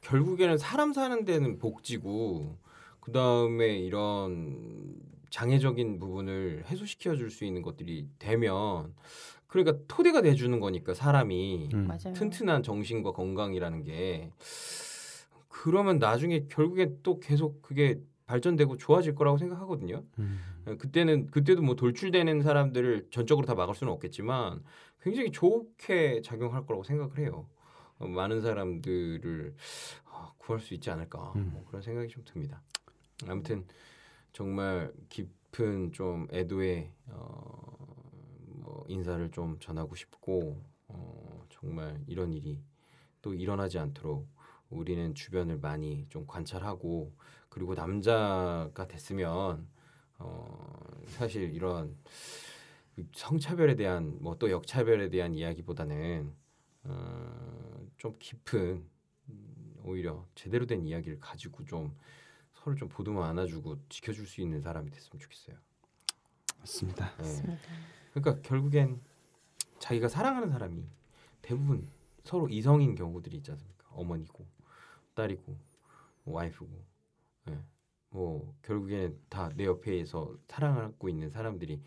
[0.02, 2.58] 결국에는 사람 사는 데는 복지고
[3.00, 8.94] 그 다음에 이런 장애적인 부분을 해소시켜 줄 수 있는 것들이 되면
[9.46, 11.86] 그러니까 토대가 돼 주는 거니까 사람이 음.
[11.86, 12.12] 맞아요.
[12.12, 14.30] 튼튼한 정신과 건강이라는 게
[15.48, 17.98] 그러면 나중에 결국에 또 계속 그게
[18.32, 20.02] 발전되고 좋아질 거라고 생각하거든요.
[20.18, 20.40] 음.
[20.78, 24.64] 그때는 그때도 뭐 돌출되는 사람들을 전적으로 다 막을 수는 없겠지만
[25.02, 27.46] 굉장히 좋게 작용할 거라고 생각을 해요.
[27.98, 29.54] 어, 많은 사람들을
[30.10, 31.50] 아, 구할 수 있지 않을까 음.
[31.52, 32.62] 뭐 그런 생각이 좀 듭니다.
[33.28, 33.66] 아무튼
[34.32, 37.76] 정말 깊은 좀 애도의 어,
[38.46, 40.58] 뭐 인사를 좀 전하고 싶고
[40.88, 42.62] 어, 정말 이런 일이
[43.20, 44.26] 또 일어나지 않도록
[44.70, 47.12] 우리는 주변을 많이 좀 관찰하고
[47.52, 49.68] 그리고 남자가 됐으면
[50.18, 51.94] 어, 사실 이런
[53.14, 56.32] 성차별에 대한 뭐 또 역차별에 대한 이야기보다는
[56.84, 58.88] 어, 좀 깊은
[59.28, 61.94] 음, 오히려 제대로 된 이야기를 가지고 좀
[62.54, 65.54] 서로 좀 보듬어 안아주고 지켜줄 수 있는 사람이 됐으면 좋겠어요.
[66.58, 67.10] 맞습니다.
[67.10, 67.22] 네.
[67.22, 67.62] 맞습니다.
[68.14, 68.98] 그러니까 결국엔
[69.78, 70.82] 자기가 사랑하는 사람이
[71.42, 71.86] 대부분
[72.24, 73.88] 서로 이성인 경우들이 있지 않습니까?
[73.90, 74.46] 어머니고
[75.14, 75.54] 딸이고
[76.24, 76.91] 뭐 와이프고
[77.48, 77.58] 예.
[78.10, 81.82] 뭐 결국에는 다내 옆에서 사랑하고 있는 사람들이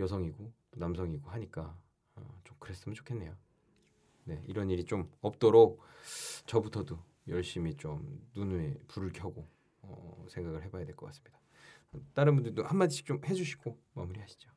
[0.00, 1.76] 여성이고 남성이고 하니까
[2.16, 3.34] 어, 좀 그랬으면 좋겠네요.
[4.24, 5.82] 네 이런 일이 좀 없도록
[6.46, 9.48] 저부터도 열심히 좀 눈에 불을 켜고
[9.82, 11.38] 어, 생각을 해봐야 될 것 같습니다.
[12.14, 14.50] 다른 분들도 한 마디씩 좀 해주시고 마무리하시죠.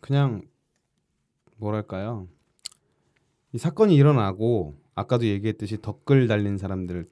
[0.00, 0.42] 그냥
[1.56, 2.28] 뭐랄까요?
[3.52, 7.06] 이 사건이 일어나고 아까도 얘기했듯이 댓글 달린 사람들,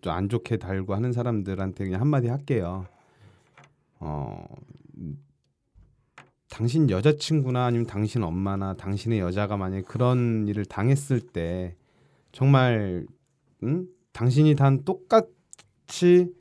[0.00, 2.86] 좀안 좋게 달고 하는 사람들한테 그냥 한마디 할게요.
[3.98, 4.46] 어,
[4.96, 5.18] 음,
[6.48, 11.76] 당신 여자친구나 아니면 당신 엄마나 당신의 여자가 만약에 그런 일을 당했을 때
[12.32, 13.06] 정말
[13.62, 13.86] 음?
[14.12, 16.32] 당신이 단 똑같이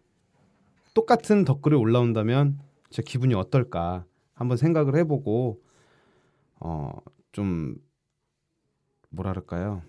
[0.94, 2.60] 똑같은 댓글이 올라온다면
[2.90, 5.62] 제 기분이 어떨까 한번 생각을 해보고
[6.60, 7.00] 어
[7.32, 7.76] 좀
[9.10, 9.82] 뭐랄까요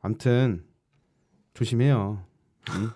[0.00, 0.64] 암튼
[1.54, 2.24] 조심해요
[2.70, 2.90] 응?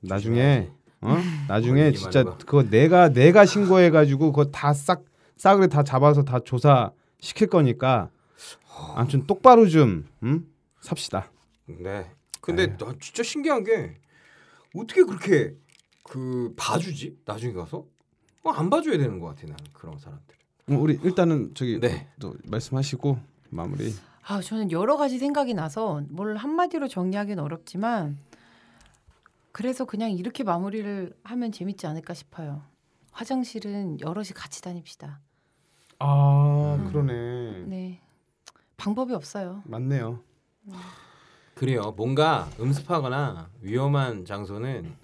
[0.00, 0.70] 나중에
[1.00, 1.16] 어
[1.48, 2.22] 나중에 진짜.
[2.24, 5.04] 그거 내가 내가 신고해 가지고 그거 다싹
[5.36, 8.10] 싸그리 다 잡아서 다 조사 시킬 거니까
[8.94, 10.46] 아무튼 똑바로 좀 응?
[10.80, 11.30] 삽시다
[11.66, 12.10] 네.
[12.40, 12.76] 근데 에휴.
[12.76, 13.96] 나 진짜 신기한 게
[14.74, 15.54] 어떻게 그렇게
[16.02, 17.18] 그 봐주지?
[17.24, 17.86] 나중에 가서
[18.42, 20.34] 어, 안 봐줘야 되는 것 같아 나는 그런 사람들.
[20.70, 22.08] 어, 우리 일단은 저기 네.
[22.18, 23.18] 또 말씀하시고
[23.50, 23.94] 마무리
[24.24, 28.18] 아, 저는 여러 가지 생각이 나서 뭘 한마디로 정리하기는 어렵지만
[29.50, 32.62] 그래서 그냥 이렇게 마무리를 하면 재밌지 않을까 싶어요.
[33.10, 35.20] 화장실은 여럿이 같이 다닙시다.
[35.98, 36.88] 아 음.
[36.88, 38.00] 그러네 네.
[38.76, 39.62] 방법이 없어요.
[39.66, 40.20] 맞네요
[41.54, 41.92] 그래요.
[41.96, 44.96] 뭔가 음습하거나 위험한 장소는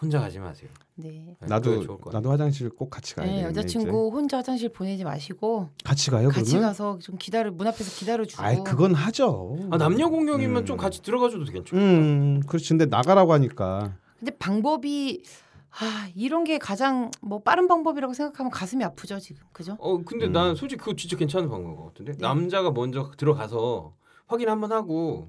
[0.00, 0.70] 혼자 가지 마세요.
[1.00, 1.36] 네.
[1.40, 1.98] 네, 나도.
[2.12, 3.42] 나도 화장실 꼭 같이 가야 네.
[3.44, 5.82] 여자친구 혼자 화장실 보내지 마시고 이제.
[5.84, 6.68] 같이 가요 같이 그러면?
[6.70, 8.42] 가서 좀 기다려 문 앞에서 기다려 주고.
[8.42, 9.56] 아이 그건 하죠.
[9.70, 10.66] 아, 남녀 공용이면 음.
[10.66, 11.76] 좀 같이 들어가줘도 괜찮죠.
[11.76, 15.22] 음 그렇지 근데 나가라고 하니까 근데 방법이
[15.70, 19.76] 아 이런 게 가장 뭐 빠른 방법이라고 생각하면 가슴이 아프죠 지금 그죠?
[19.78, 20.32] 어 근데 음.
[20.32, 22.18] 난 솔직히 그거 진짜 괜찮은 방법인 것 같은데 네.
[22.20, 23.94] 남자가 먼저 들어가서
[24.26, 25.28] 확인 한번 하고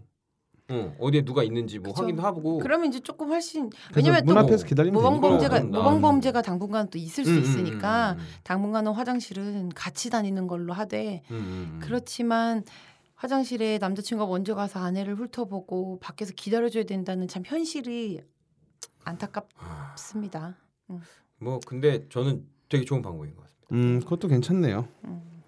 [0.72, 2.04] 어, 어디에 누가 있는지 뭐 그쵸.
[2.04, 5.28] 확인도 하고 그러면 이제 조금 훨씬 왜냐면 문 또 앞에서 기다리면 모방 되니까.
[5.30, 9.70] 범죄가 그럼 모방 난- 범죄가 당분간 또 있을 수 음, 음, 있으니까 음, 당분간은 화장실은
[9.70, 11.80] 같이 다니는 걸로 하되 음, 음, 음.
[11.82, 12.64] 그렇지만
[13.16, 18.22] 화장실에 남자친구가 먼저 가서 아내를 훑어보고 밖에서 기다려줘야 된다는 참 현실이
[19.04, 20.56] 안타깝습니다.
[21.40, 23.68] 뭐 근데 저는 되게 좋은 방법인 것 같습니다.
[23.72, 24.88] 음 그것도 괜찮네요.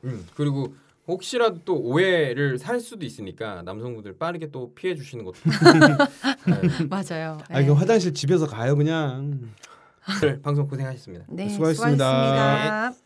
[0.04, 0.74] 음, 그리고
[1.12, 5.38] 혹시라도 또 오해를 살 수도 있으니까 남성분들 빠르게 또 피해 주시는 것도
[6.48, 6.86] 네.
[6.90, 7.38] 맞아요.
[7.50, 9.40] 아 이거 화장실 집에서 가요 그냥.
[10.24, 11.26] 오늘 방송 고생하셨습니다.
[11.30, 12.06] 네, 수고하셨습니다.
[12.06, 13.01] 수고하셨습니다.